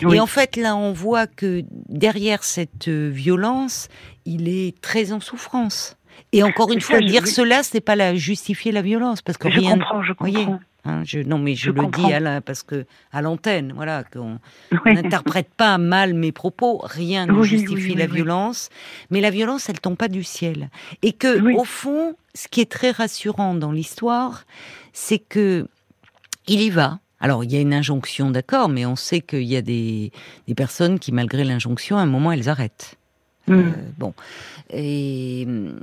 Oui. 0.04 0.18
Et 0.18 0.20
en 0.20 0.26
fait, 0.28 0.56
là, 0.56 0.76
on 0.76 0.92
voit 0.92 1.28
que 1.28 1.64
derrière 1.90 2.44
cette 2.44 2.88
euh, 2.88 3.10
violence, 3.14 3.88
il 4.26 4.48
est 4.50 4.80
très 4.82 5.12
en 5.12 5.20
souffrance. 5.20 5.96
Et 6.34 6.42
encore 6.44 6.72
une 6.72 6.82
Ça, 6.82 6.88
fois, 6.88 7.00
dire 7.00 7.22
oui. 7.24 7.30
cela, 7.32 7.64
c'est 7.64 7.80
pas 7.82 7.96
la 7.96 8.16
justifier 8.16 8.72
la 8.72 8.82
violence, 8.82 9.22
parce 9.22 9.38
que 9.38 9.50
je 9.50 9.60
rien. 9.60 9.74
comprends, 9.78 10.02
je 10.02 10.14
voyez, 10.20 10.46
comprends. 10.46 10.60
hein, 10.86 11.04
je, 11.06 11.20
non, 11.20 11.38
mais 11.38 11.54
je, 11.54 11.66
Je 11.66 11.72
le 11.72 11.82
comprends. 11.84 12.08
dis 12.08 12.14
à 12.14 12.20
la, 12.20 12.42
parce 12.42 12.64
que 12.64 12.86
à 13.12 13.22
l'antenne, 13.22 13.72
voilà, 13.76 14.04
qu'on 14.04 14.40
Oui. 14.86 14.94
n'interprète 14.96 15.50
pas 15.56 15.78
mal 15.78 16.16
mes 16.16 16.32
propos. 16.32 16.80
Rien 16.84 17.28
ne 17.28 17.44
justifie 17.44 17.94
la 17.94 18.08
violence, 18.08 18.70
mais 19.12 19.22
la 19.22 19.30
violence, 19.30 19.70
elle 19.70 19.80
tombe 19.80 19.96
pas 19.96 20.08
du 20.08 20.24
ciel. 20.24 20.70
Et 21.04 21.14
que, 21.14 21.56
au 21.56 21.64
fond, 21.64 22.16
ce 22.34 22.48
qui 22.48 22.62
est 22.62 22.72
très 22.72 22.92
rassurant 22.92 23.54
dans 23.54 23.72
l'histoire, 23.72 24.46
c'est 24.94 25.20
que 25.20 25.68
il 26.48 26.62
y 26.62 26.70
va. 26.72 27.00
Alors, 27.20 27.44
il 27.44 27.52
y 27.52 27.58
a 27.58 27.62
une 27.62 27.74
injonction, 27.74 28.30
d'accord, 28.30 28.70
mais 28.70 28.86
on 28.86 28.96
sait 28.96 29.22
qu'il 29.22 29.44
y 29.44 29.56
a 29.56 29.62
des, 29.62 30.12
des 30.48 30.54
personnes 30.56 31.00
qui, 31.00 31.12
malgré 31.12 31.44
l'injonction, 31.44 31.98
à 31.98 32.02
un 32.02 32.06
moment, 32.06 32.32
elles 32.32 32.48
arrêtent. 32.50 32.96
Mm. 33.48 33.54
Euh, 33.54 33.72
bon. 33.98 34.14
Et 34.70 35.46
hum, 35.48 35.80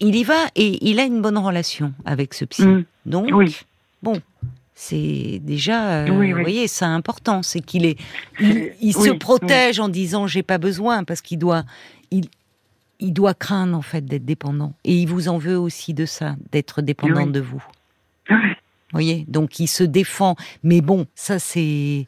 il 0.00 0.14
y 0.16 0.24
va 0.24 0.46
et 0.56 0.86
il 0.90 0.98
a 1.00 1.04
une 1.04 1.22
bonne 1.22 1.38
relation 1.38 1.94
avec 2.04 2.34
ce 2.34 2.44
psy. 2.44 2.66
Mm. 2.66 2.84
Donc, 3.06 3.28
Oui. 3.32 3.56
bon, 4.02 4.20
c'est 4.74 5.40
déjà, 5.42 6.00
euh, 6.00 6.08
Oui, 6.10 6.16
oui. 6.26 6.32
vous 6.32 6.40
voyez, 6.40 6.68
c'est 6.68 6.84
important. 6.84 7.42
C'est 7.42 7.60
qu'il 7.60 7.86
est, 7.86 7.96
il, 8.40 8.72
il 8.80 8.96
Oui, 8.96 9.08
se 9.08 9.12
protège 9.12 9.80
en 9.80 9.88
disant 9.88 10.26
j'ai 10.26 10.42
pas 10.42 10.58
besoin 10.58 11.04
parce 11.04 11.20
qu'il 11.20 11.38
doit, 11.38 11.64
il, 12.10 12.26
il 13.00 13.12
doit 13.12 13.34
craindre 13.34 13.76
en 13.78 13.82
fait 13.82 14.04
d'être 14.04 14.24
dépendant. 14.24 14.74
Et 14.84 14.94
il 14.96 15.06
vous 15.06 15.28
en 15.28 15.38
veut 15.38 15.58
aussi 15.58 15.94
de 15.94 16.04
ça, 16.06 16.36
d'être 16.52 16.82
dépendant 16.82 17.26
de 17.26 17.40
vous. 17.40 17.64
Voyez, 18.94 19.24
donc 19.28 19.58
il 19.60 19.66
se 19.68 19.84
défend. 19.84 20.36
Mais 20.62 20.80
bon, 20.80 21.06
ça 21.14 21.38
c'est 21.38 22.06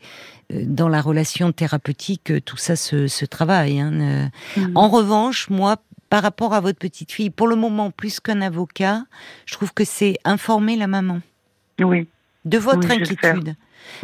euh, 0.53 0.62
dans 0.64 0.88
la 0.88 1.01
relation 1.03 1.53
thérapeutique, 1.53 2.31
euh, 2.31 2.40
tout 2.40 2.57
ça 2.57 2.77
se, 2.77 3.07
se 3.09 3.25
travaille. 3.27 3.79
hein, 3.81 3.92
euh. 4.01 4.27
Mm. 4.61 4.77
En 4.77 4.88
revanche, 4.88 5.51
moi, 5.51 5.77
par 6.09 6.22
rapport 6.22 6.55
à 6.55 6.61
votre 6.61 6.79
petite 6.79 7.11
fille, 7.12 7.31
pour 7.31 7.49
le 7.49 7.57
moment, 7.57 7.90
plus 7.90 8.20
qu'un 8.20 8.40
avocat, 8.40 9.05
je 9.44 9.55
trouve 9.55 9.75
que 9.75 9.85
c'est 9.85 10.16
informer 10.25 10.77
la 10.77 10.87
maman 10.87 11.20
Oui. 11.81 12.07
de 12.44 12.59
votre 12.59 12.88
Oui, 12.88 12.94
inquiétude. 13.03 13.57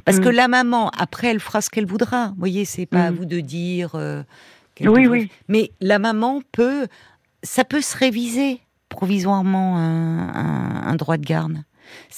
Parce 0.05 0.18
Mm. 0.18 0.21
que 0.25 0.29
la 0.29 0.49
maman, 0.49 0.90
après, 0.90 1.29
elle 1.29 1.40
fera 1.40 1.61
ce 1.61 1.71
qu'elle 1.71 1.87
voudra. 1.87 2.29
Vous 2.31 2.35
voyez, 2.38 2.64
c'est 2.64 2.87
pas 2.87 3.05
à 3.07 3.11
Mm. 3.11 3.14
vous 3.14 3.25
de 3.25 3.40
dire. 3.40 3.90
euh, 3.95 4.23
Oui, 4.81 5.07
oui. 5.07 5.31
Mais 5.49 5.71
la 5.81 5.99
maman 6.01 6.40
peut, 6.51 6.88
ça 7.45 7.62
peut 7.64 7.81
se 7.81 7.97
réviser 7.97 8.61
provisoirement 8.88 9.77
un, 9.79 10.29
un- 10.29 10.83
un 10.88 10.95
droit 10.97 11.16
de 11.18 11.25
garde. 11.25 11.59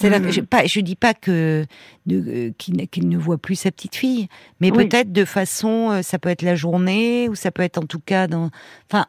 Mhm. 0.03 0.31
je, 0.31 0.41
pas, 0.41 0.65
je 0.65 0.79
dis 0.79 0.95
pas 0.95 1.13
que 1.13 1.65
euh, 2.11 2.51
qu'il 2.57 3.07
ne- 3.09 3.17
voit 3.17 3.37
plus 3.37 3.55
sa 3.55 3.71
petite 3.71 3.95
fille, 3.95 4.27
mais 4.59 4.71
Oui. 4.71 4.87
peut-être 4.87 5.11
de 5.11 5.25
façon, 5.25 5.91
euh, 5.91 6.01
ça 6.01 6.19
peut 6.19 6.29
être 6.29 6.41
la 6.43 6.55
journée 6.55 7.27
ou 7.29 7.35
ça 7.35 7.51
peut 7.51 7.63
être 7.63 7.77
en 7.77 7.85
tout 7.85 7.99
cas 7.99 8.27
dans, 8.27 8.49
enfin, 8.91 9.05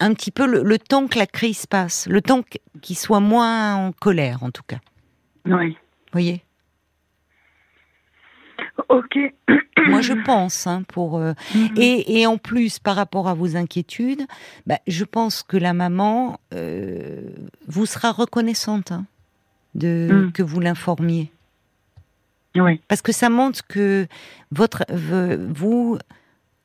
un 0.00 0.14
petit 0.14 0.30
peu 0.30 0.46
le, 0.46 0.62
le 0.62 0.78
temps 0.78 1.06
que 1.08 1.18
la 1.18 1.26
crise 1.26 1.66
passe, 1.66 2.06
le 2.08 2.22
temps 2.22 2.42
qu'il 2.82 2.96
soit 2.96 3.20
moins 3.20 3.74
en 3.74 3.92
colère 3.92 4.42
en 4.42 4.50
tout 4.50 4.62
cas. 4.66 4.78
Oui. 5.44 5.76
Voyez? 6.12 6.42
Ok. 8.88 9.18
Moi, 9.88 10.00
je 10.02 10.12
pense, 10.12 10.66
hein, 10.66 10.82
pour 10.88 11.18
euh, 11.18 11.32
Mhm. 11.54 11.68
et, 11.76 12.20
et 12.20 12.26
en 12.26 12.36
plus 12.38 12.78
par 12.78 12.96
rapport 12.96 13.28
à 13.28 13.34
vos 13.34 13.56
inquiétudes, 13.56 14.22
bah, 14.66 14.78
je 14.86 15.04
pense 15.04 15.42
que 15.42 15.56
la 15.56 15.72
maman 15.72 16.38
vous 17.66 17.86
sera 17.86 18.12
reconnaissante 18.12 18.92
hein, 18.92 19.06
de 19.74 20.08
Mm. 20.26 20.32
que 20.32 20.42
vous 20.42 20.60
l'informiez, 20.60 21.30
Oui. 22.56 22.80
parce 22.88 23.02
que 23.02 23.12
ça 23.12 23.28
montre 23.30 23.66
que 23.66 24.06
votre 24.50 24.84
vous 24.92 25.98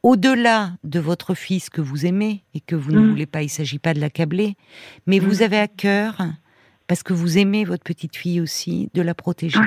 au-delà 0.01 0.73
de 0.83 0.99
votre 0.99 1.33
fils 1.33 1.69
que 1.69 1.79
vous 1.81 2.05
aimez 2.05 2.43
et 2.53 2.59
que 2.59 2.75
vous 2.75 2.91
ne 2.91 2.99
Mm. 2.99 3.09
voulez 3.09 3.25
pas, 3.25 3.41
il 3.41 3.49
s'agit 3.49 3.79
pas 3.79 3.93
de 3.93 3.99
l'accabler, 4.01 4.55
mais 5.07 5.19
vous 5.19 5.39
Mm. 5.39 5.43
avez 5.43 5.59
à 5.59 5.67
cœur 5.67 6.17
parce 6.87 7.03
que 7.03 7.13
vous 7.13 7.37
aimez 7.37 7.63
votre 7.63 7.83
petite 7.83 8.15
fille 8.17 8.41
aussi 8.41 8.89
de 8.93 9.01
la 9.01 9.13
protéger 9.15 9.59
Ouais. 9.59 9.65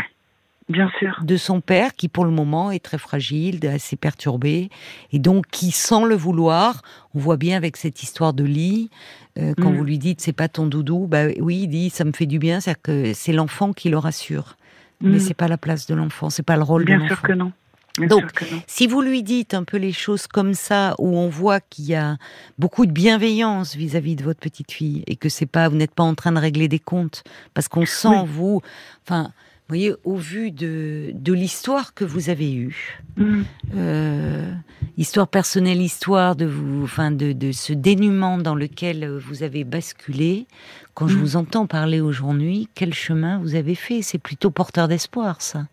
Bien 0.68 0.90
sûr. 0.98 1.16
de 1.22 1.36
son 1.36 1.60
père 1.60 1.94
qui 1.94 2.08
pour 2.08 2.24
le 2.24 2.32
moment 2.32 2.72
est 2.72 2.82
très 2.84 2.98
fragile, 2.98 3.64
assez 3.68 3.94
perturbé 3.94 4.68
et 5.12 5.18
donc 5.20 5.46
qui 5.52 5.70
sans 5.70 6.04
le 6.04 6.16
vouloir, 6.16 6.82
on 7.14 7.20
voit 7.20 7.36
bien 7.36 7.56
avec 7.56 7.76
cette 7.76 8.02
histoire 8.02 8.32
de 8.34 8.42
lit 8.42 8.90
euh, 9.38 9.54
quand 9.56 9.70
Mm. 9.70 9.76
vous 9.76 9.84
lui 9.84 9.98
dites 9.98 10.20
c'est 10.20 10.32
pas 10.32 10.48
ton 10.48 10.66
doudou, 10.66 11.06
bah 11.06 11.26
oui, 11.38 11.60
il 11.62 11.68
dit 11.68 11.88
ça 11.90 12.04
me 12.04 12.12
fait 12.12 12.26
du 12.26 12.38
bien, 12.40 12.58
c'est 12.60 12.80
que 12.82 13.12
c'est 13.14 13.32
l'enfant 13.32 13.72
qui 13.72 13.90
le 13.90 13.98
rassure. 13.98 14.56
Mais 15.00 15.18
Mm. 15.18 15.20
c'est 15.20 15.34
pas 15.34 15.46
la 15.46 15.58
place 15.58 15.86
de 15.86 15.94
l'enfant, 15.94 16.30
c'est 16.30 16.42
pas 16.42 16.56
le 16.56 16.62
rôle 16.64 16.82
de 16.82 16.86
Bien 16.86 16.98
l'enfant. 16.98 17.14
sûr 17.14 17.22
que 17.22 17.32
non. 17.32 17.52
Bien 17.98 18.08
Donc, 18.08 18.20
sûr 18.22 18.32
que 18.32 18.54
non. 18.54 18.60
Si 18.66 18.86
vous 18.88 19.00
lui 19.02 19.22
dites 19.22 19.54
un 19.54 19.62
peu 19.64 19.76
les 19.78 19.92
choses 19.92 20.26
comme 20.26 20.52
ça, 20.52 20.94
où 20.98 21.16
on 21.16 21.28
voit 21.28 21.60
qu'il 21.60 21.84
y 21.86 21.94
a 21.94 22.16
beaucoup 22.58 22.86
de 22.86 22.92
bienveillance 22.92 23.74
vis-à-vis 23.76 24.16
de 24.16 24.24
votre 24.24 24.40
petite 24.40 24.70
fille 24.72 25.02
et 25.06 25.16
que 25.16 25.28
c'est 25.28 25.46
pas, 25.46 25.68
vous 25.68 25.76
n'êtes 25.76 25.94
pas 25.94 26.02
en 26.02 26.14
train 26.14 26.32
de 26.32 26.38
régler 26.40 26.66
des 26.68 26.78
comptes, 26.80 27.22
parce 27.54 27.68
qu'on 27.68 27.86
sent 27.86 28.08
Oui. 28.08 28.26
vous, 28.26 28.60
enfin, 29.06 29.22
vous 29.24 29.30
voyez, 29.68 29.92
au 30.04 30.16
vu 30.16 30.50
de, 30.52 31.10
de 31.14 31.32
l'histoire 31.32 31.92
que 31.94 32.04
vous 32.04 32.30
avez 32.30 32.54
eue, 32.54 33.00
Mm. 33.16 33.42
euh, 33.76 34.52
histoire 34.98 35.26
personnelle, 35.28 35.80
histoire 35.80 36.36
de 36.36 36.44
vous, 36.44 36.82
enfin, 36.84 37.10
de, 37.10 37.32
de 37.32 37.50
ce 37.52 37.72
dénuement 37.72 38.38
dans 38.38 38.54
lequel 38.54 39.08
vous 39.16 39.42
avez 39.42 39.64
basculé. 39.64 40.46
Quand 40.94 41.08
je 41.08 41.16
Mm. 41.16 41.20
vous 41.20 41.36
entends 41.36 41.66
parler 41.66 42.00
aujourd'hui, 42.00 42.68
quel 42.74 42.92
chemin 42.94 43.38
vous 43.38 43.54
avez 43.54 43.74
fait? 43.74 44.02
C'est 44.02 44.18
plutôt 44.18 44.50
porteur 44.50 44.86
d'espoir, 44.88 45.40
ça. 45.40 45.66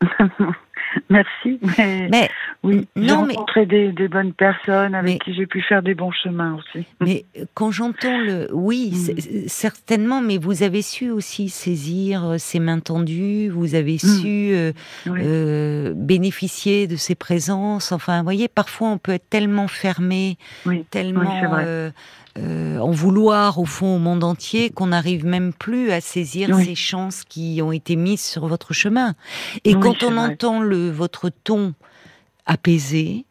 Merci. 1.08 1.58
Mais, 1.78 2.08
Mais 2.10 2.30
oui, 2.62 2.86
j'ai 2.94 3.02
non, 3.06 3.24
mais- 3.24 3.34
rencontré 3.34 3.64
des, 3.66 3.90
des 3.92 4.08
bonnes 4.08 4.32
personnes 4.34 4.94
avec 4.94 5.12
Mais- 5.14 5.18
qui 5.18 5.34
j'ai 5.34 5.46
pu 5.46 5.62
faire 5.62 5.82
des 5.82 5.94
bons 5.94 6.10
chemins 6.12 6.56
aussi. 6.58 6.84
Mais 7.00 7.24
quand 7.54 7.70
j'entends 7.70 8.18
le, 8.18 8.48
oui, 8.52 8.92
Mm. 8.92 9.48
certainement, 9.48 10.20
mais 10.20 10.36
vous 10.38 10.62
avez 10.62 10.82
su 10.82 11.10
aussi 11.10 11.48
saisir 11.48 12.24
euh, 12.24 12.36
ces 12.38 12.58
mains 12.60 12.80
tendues, 12.80 13.48
vous 13.48 13.74
avez 13.74 13.94
Mm. 13.94 13.98
su 13.98 14.52
euh, 14.52 14.72
Oui. 15.06 15.20
euh, 15.22 15.92
bénéficier 15.94 16.86
de 16.86 16.96
ces 16.96 17.14
présences. 17.14 17.92
Enfin, 17.92 18.18
vous 18.18 18.24
voyez, 18.24 18.48
parfois 18.48 18.88
on 18.88 18.98
peut 18.98 19.12
être 19.12 19.28
tellement 19.30 19.68
fermé, 19.68 20.36
Oui. 20.66 20.84
tellement 20.90 21.20
Oui, 21.20 21.50
euh, 22.38 22.78
en 22.78 22.90
vouloir 22.92 23.58
au 23.58 23.64
fond 23.64 23.96
au 23.96 23.98
monde 23.98 24.22
entier 24.22 24.70
qu'on 24.70 24.86
n'arrive 24.88 25.26
même 25.26 25.52
plus 25.52 25.90
à 25.90 26.00
saisir 26.00 26.50
Oui. 26.52 26.64
ces 26.64 26.74
chances 26.76 27.24
qui 27.24 27.60
ont 27.62 27.72
été 27.72 27.96
mises 27.96 28.24
sur 28.24 28.46
votre 28.46 28.72
chemin. 28.72 29.14
Et 29.64 29.74
Oui, 29.74 29.80
quand 29.80 30.02
on 30.04 30.10
vrai. 30.12 30.18
entend 30.32 30.60
le 30.60 30.90
votre 30.90 31.28
ton 31.28 31.74
apaisé. 32.52 33.24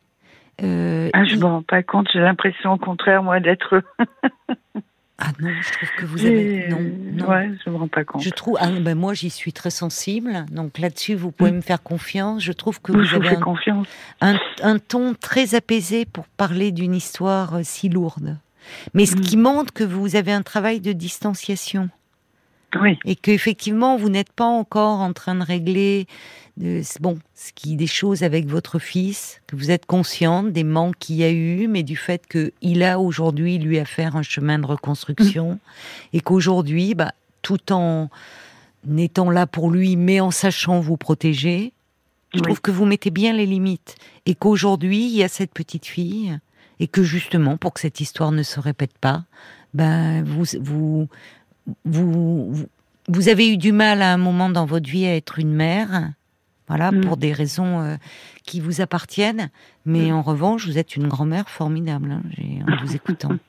euh, 0.63 1.09
Ah, 1.13 1.23
je 1.25 1.33
il- 1.35 1.39
me 1.39 1.45
rends 1.45 1.61
pas 1.63 1.83
compte. 1.83 2.07
J'ai 2.13 2.19
l'impression, 2.19 2.73
au 2.73 2.77
contraire, 2.77 3.23
moi, 3.23 3.39
d'être. 3.39 3.81
Ah 5.21 5.31
non, 5.41 5.49
je 5.61 5.71
trouve 5.73 5.89
que 5.97 6.05
vous 6.05 6.25
avez 6.25 6.69
non, 6.69 6.79
non. 7.11 7.27
Ouais, 7.27 7.51
je 7.65 7.69
me 7.69 7.75
rends 7.75 7.89
pas 7.89 8.05
compte. 8.05 8.21
Je 8.23 8.29
trouve, 8.29 8.57
ah, 8.61 8.69
ben 8.79 8.97
moi 8.97 9.13
j'y 9.13 9.29
suis 9.29 9.51
très 9.51 9.69
sensible, 9.69 10.45
donc 10.49 10.77
là-dessus 10.79 11.13
vous 11.15 11.31
pouvez 11.31 11.51
Mm. 11.51 11.55
me 11.57 11.61
faire 11.61 11.83
confiance. 11.83 12.41
Je 12.41 12.53
trouve 12.53 12.79
que 12.81 12.93
vous 12.93 12.99
vous 13.03 13.15
avez 13.15 13.27
fais 13.27 13.35
un, 13.35 13.41
confiance. 13.41 13.87
un- 14.21 14.39
un 14.63 14.79
ton 14.79 15.13
très 15.15 15.55
apaisé 15.55 16.05
pour 16.05 16.25
parler 16.37 16.71
d'une 16.71 16.95
histoire 16.95 17.55
euh, 17.55 17.61
si 17.63 17.89
lourde. 17.89 18.37
Mais 18.93 19.05
ce 19.05 19.17
Mm. 19.17 19.19
qui 19.19 19.35
montre 19.35 19.73
que 19.73 19.83
vous 19.83 20.15
avez 20.15 20.31
un 20.31 20.41
travail 20.41 20.79
de 20.79 20.93
distanciation 20.93 21.89
Oui. 22.79 22.97
et 23.05 23.15
qu'effectivement 23.15 23.97
vous 23.97 24.09
n'êtes 24.09 24.31
pas 24.31 24.45
encore 24.45 24.99
en 24.99 25.13
train 25.13 25.35
de 25.35 25.43
régler 25.43 26.05
de, 26.57 26.81
bon, 26.99 27.17
ce 27.35 27.51
qui 27.53 27.75
des 27.75 27.87
choses 27.87 28.21
avec 28.21 28.45
votre 28.47 28.79
fils, 28.79 29.41
que 29.47 29.55
vous 29.55 29.71
êtes 29.71 29.85
consciente 29.85 30.51
des 30.51 30.63
manques 30.65 30.97
qu'il 30.99 31.15
y 31.15 31.23
a 31.23 31.31
eu, 31.31 31.67
mais 31.67 31.83
du 31.83 31.95
fait 31.95 32.23
qu'il 32.27 32.83
a 32.83 32.99
aujourd'hui 32.99 33.57
lui 33.57 33.79
à 33.79 33.85
faire 33.85 34.15
un 34.17 34.23
chemin 34.23 34.59
de 34.59 34.65
reconstruction 34.65 35.57
et 36.13 36.19
qu'aujourd'hui, 36.19 36.95
bah, 36.95 37.13
tout 37.41 37.71
en 37.71 38.09
étant 38.97 39.29
là 39.29 39.47
pour 39.47 39.71
lui, 39.71 39.95
mais 39.95 40.19
en 40.19 40.31
sachant 40.31 40.79
vous 40.79 40.97
protéger, 40.97 41.71
je 42.33 42.39
Oui. 42.39 42.43
trouve 42.43 42.61
que 42.61 42.71
vous 42.71 42.85
mettez 42.85 43.09
bien 43.09 43.33
les 43.33 43.45
limites 43.45 43.95
et 44.25 44.35
qu'aujourd'hui 44.35 45.05
il 45.05 45.15
y 45.15 45.23
a 45.23 45.27
cette 45.29 45.53
petite 45.53 45.85
fille 45.85 46.37
et 46.81 46.87
que 46.87 47.03
justement 47.03 47.57
pour 47.57 47.73
que 47.73 47.79
cette 47.79 47.99
histoire 48.01 48.31
ne 48.31 48.43
se 48.43 48.59
répète 48.59 48.97
pas, 48.99 49.23
ben 49.73 50.23
vous 50.23 50.43
vous 50.61 51.07
vous 51.85 52.53
vous, 53.07 53.27
avez 53.29 53.51
eu 53.51 53.57
du 53.57 53.71
mal 53.71 54.01
à 54.01 54.13
un 54.13 54.17
moment 54.17 54.49
dans 54.49 54.65
votre 54.65 54.87
vie 54.89 55.05
à 55.07 55.15
être 55.15 55.39
une 55.39 55.53
mère, 55.53 56.11
voilà 56.67 56.91
Mm. 56.91 57.01
pour 57.01 57.17
des 57.17 57.33
raisons 57.33 57.81
euh, 57.81 57.95
qui 58.45 58.59
vous 58.59 58.81
appartiennent, 58.81 59.49
mais 59.85 60.11
Mm. 60.11 60.13
en 60.15 60.21
revanche 60.21 60.65
vous 60.67 60.77
êtes 60.77 60.95
une 60.95 61.07
grand-mère 61.07 61.49
formidable 61.49 62.11
hein, 62.11 62.21
en 62.67 62.85
vous 62.85 62.95
écoutant. 62.95 63.29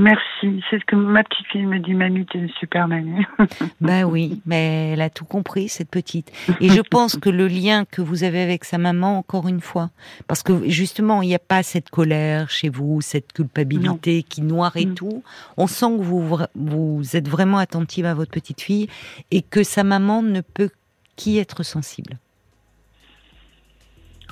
Merci. 0.00 0.62
C'est 0.70 0.78
ce 0.78 0.84
que 0.84 0.94
ma 0.94 1.24
petite 1.24 1.46
fille 1.48 1.66
me 1.66 1.78
dit. 1.80 1.92
Mamie, 1.92 2.24
t'es 2.26 2.38
une 2.38 2.48
super 2.60 2.86
mamie. 2.86 3.24
Ben 3.80 4.04
oui, 4.04 4.40
mais 4.46 4.90
elle 4.92 5.00
a 5.00 5.10
tout 5.10 5.24
compris, 5.24 5.68
cette 5.68 5.90
petite. 5.90 6.30
Et 6.60 6.68
je 6.68 6.80
pense 6.80 7.16
que 7.16 7.28
le 7.30 7.48
lien 7.48 7.84
que 7.84 8.00
vous 8.00 8.22
avez 8.22 8.40
avec 8.42 8.64
sa 8.64 8.78
maman, 8.78 9.18
encore 9.18 9.48
une 9.48 9.60
fois, 9.60 9.90
parce 10.28 10.42
que 10.42 10.68
justement, 10.68 11.20
il 11.22 11.28
n'y 11.28 11.34
a 11.34 11.38
pas 11.40 11.62
cette 11.62 11.90
colère 11.90 12.48
chez 12.50 12.68
vous, 12.68 13.00
cette 13.00 13.32
culpabilité 13.32 14.22
qui 14.22 14.42
noire 14.42 14.76
et 14.76 14.86
Mm. 14.86 14.94
tout. 14.94 15.22
On 15.56 15.66
sent 15.66 15.96
que 15.98 16.02
vous, 16.02 16.38
vous 16.54 17.16
êtes 17.16 17.28
vraiment 17.28 17.58
attentive 17.58 18.04
à 18.06 18.14
votre 18.14 18.30
petite 18.30 18.60
fille 18.60 18.88
et 19.32 19.42
que 19.42 19.62
sa 19.64 19.82
maman 19.84 20.22
ne 20.22 20.40
peut 20.42 20.70
qu'y 21.16 21.38
être 21.38 21.62
sensible. 21.64 22.18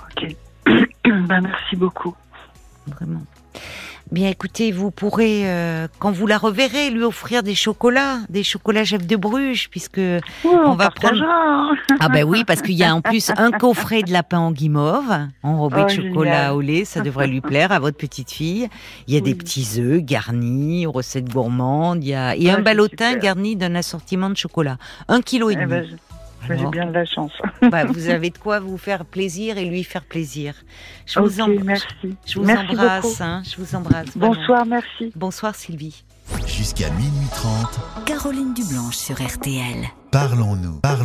ok. 0.03 0.37
ben, 1.05 1.41
merci 1.41 1.77
beaucoup. 1.77 2.15
Vraiment. 2.87 3.23
Bien, 4.13 4.29
écoutez, 4.31 4.71
vous 4.71 4.93
pourrez, 4.93 5.43
euh, 5.51 5.89
quand 5.99 6.13
vous 6.13 6.29
la 6.29 6.39
reverrez, 6.39 6.91
lui 6.91 7.03
offrir 7.03 7.43
des 7.43 7.57
chocolats, 7.57 8.19
des 8.29 8.45
chocolats 8.45 8.85
Jeff 8.85 9.05
de 9.05 9.17
Bruges, 9.17 9.69
puisque 9.69 10.01
on, 10.45 10.75
va 10.75 10.85
partagera. 10.91 11.71
Ah 11.99 12.09
ben 12.09 12.23
oui, 12.23 12.45
parce 12.45 12.63
qu'il 12.63 12.77
y 12.77 12.85
a 12.85 12.95
en 12.95 13.01
plus 13.01 13.33
un 13.37 13.51
coffret 13.51 14.03
de 14.03 14.13
lapin 14.13 14.39
en 14.39 14.53
guimauve, 14.53 15.13
enrobé 15.43 15.79
Oh, 15.81 15.85
de 15.87 15.91
chocolat 15.91 16.31
génial. 16.45 16.53
au 16.53 16.61
lait, 16.61 16.85
ça 16.85 17.01
devrait 17.01 17.27
lui 17.27 17.41
plaire 17.41 17.73
à 17.73 17.81
votre 17.81 17.97
petite 17.97 18.31
fille. 18.31 18.69
Il 19.09 19.15
y 19.15 19.17
a 19.17 19.21
des 19.21 19.35
petits 19.35 19.67
œufs 19.81 20.01
garnis, 20.01 20.87
recettes 20.87 21.29
gourmandes, 21.29 22.05
il 22.05 22.11
y 22.11 22.15
a 22.15 22.37
et 22.37 22.49
Ah, 22.49 22.57
un 22.59 22.63
ballotin 22.63 23.17
garni 23.17 23.57
d'un 23.57 23.75
assortiment 23.75 24.31
de 24.31 24.37
chocolat, 24.37 24.79
un 25.09 25.21
kilo 25.21 25.51
et 25.51 25.55
Eh 25.55 25.57
demi. 25.57 25.67
ben, 25.69 25.85
je- 25.85 25.91
ben, 25.91 25.99
J'ai 26.49 26.67
bien 26.67 26.87
de 26.87 26.93
la 26.93 27.05
chance. 27.05 27.33
bah, 27.71 27.85
vous 27.85 28.09
avez 28.09 28.31
de 28.31 28.39
quoi 28.39 28.61
vous 28.61 28.79
faire 28.79 29.05
plaisir 29.05 29.59
et 29.59 29.65
lui 29.65 29.83
faire 29.85 30.05
plaisir. 30.05 30.55
Je 31.07 31.19
vous, 31.21 31.41
Ok, 31.41 31.49
em- 31.49 31.65
merci. 31.65 31.87
je 32.27 32.39
vous 32.39 32.45
merci 32.47 32.71
embrasse, 32.73 33.21
hein, 33.21 33.43
je 33.45 33.57
vous 33.61 33.75
embrasse. 33.75 34.07
vraiment. 34.17 34.35
Bonsoir, 34.35 34.67
merci. 34.67 35.13
Bonsoir 35.17 35.55
Sylvie. 35.55 36.05
Jusqu'à 36.47 36.91
minuit 36.91 37.29
30, 37.35 37.81
Caroline 38.05 38.53
Dublanche 38.55 38.97
sur 38.97 39.15
RTL. 39.23 39.85
parlons-nous. 40.11 40.81
Parlons 40.81 40.95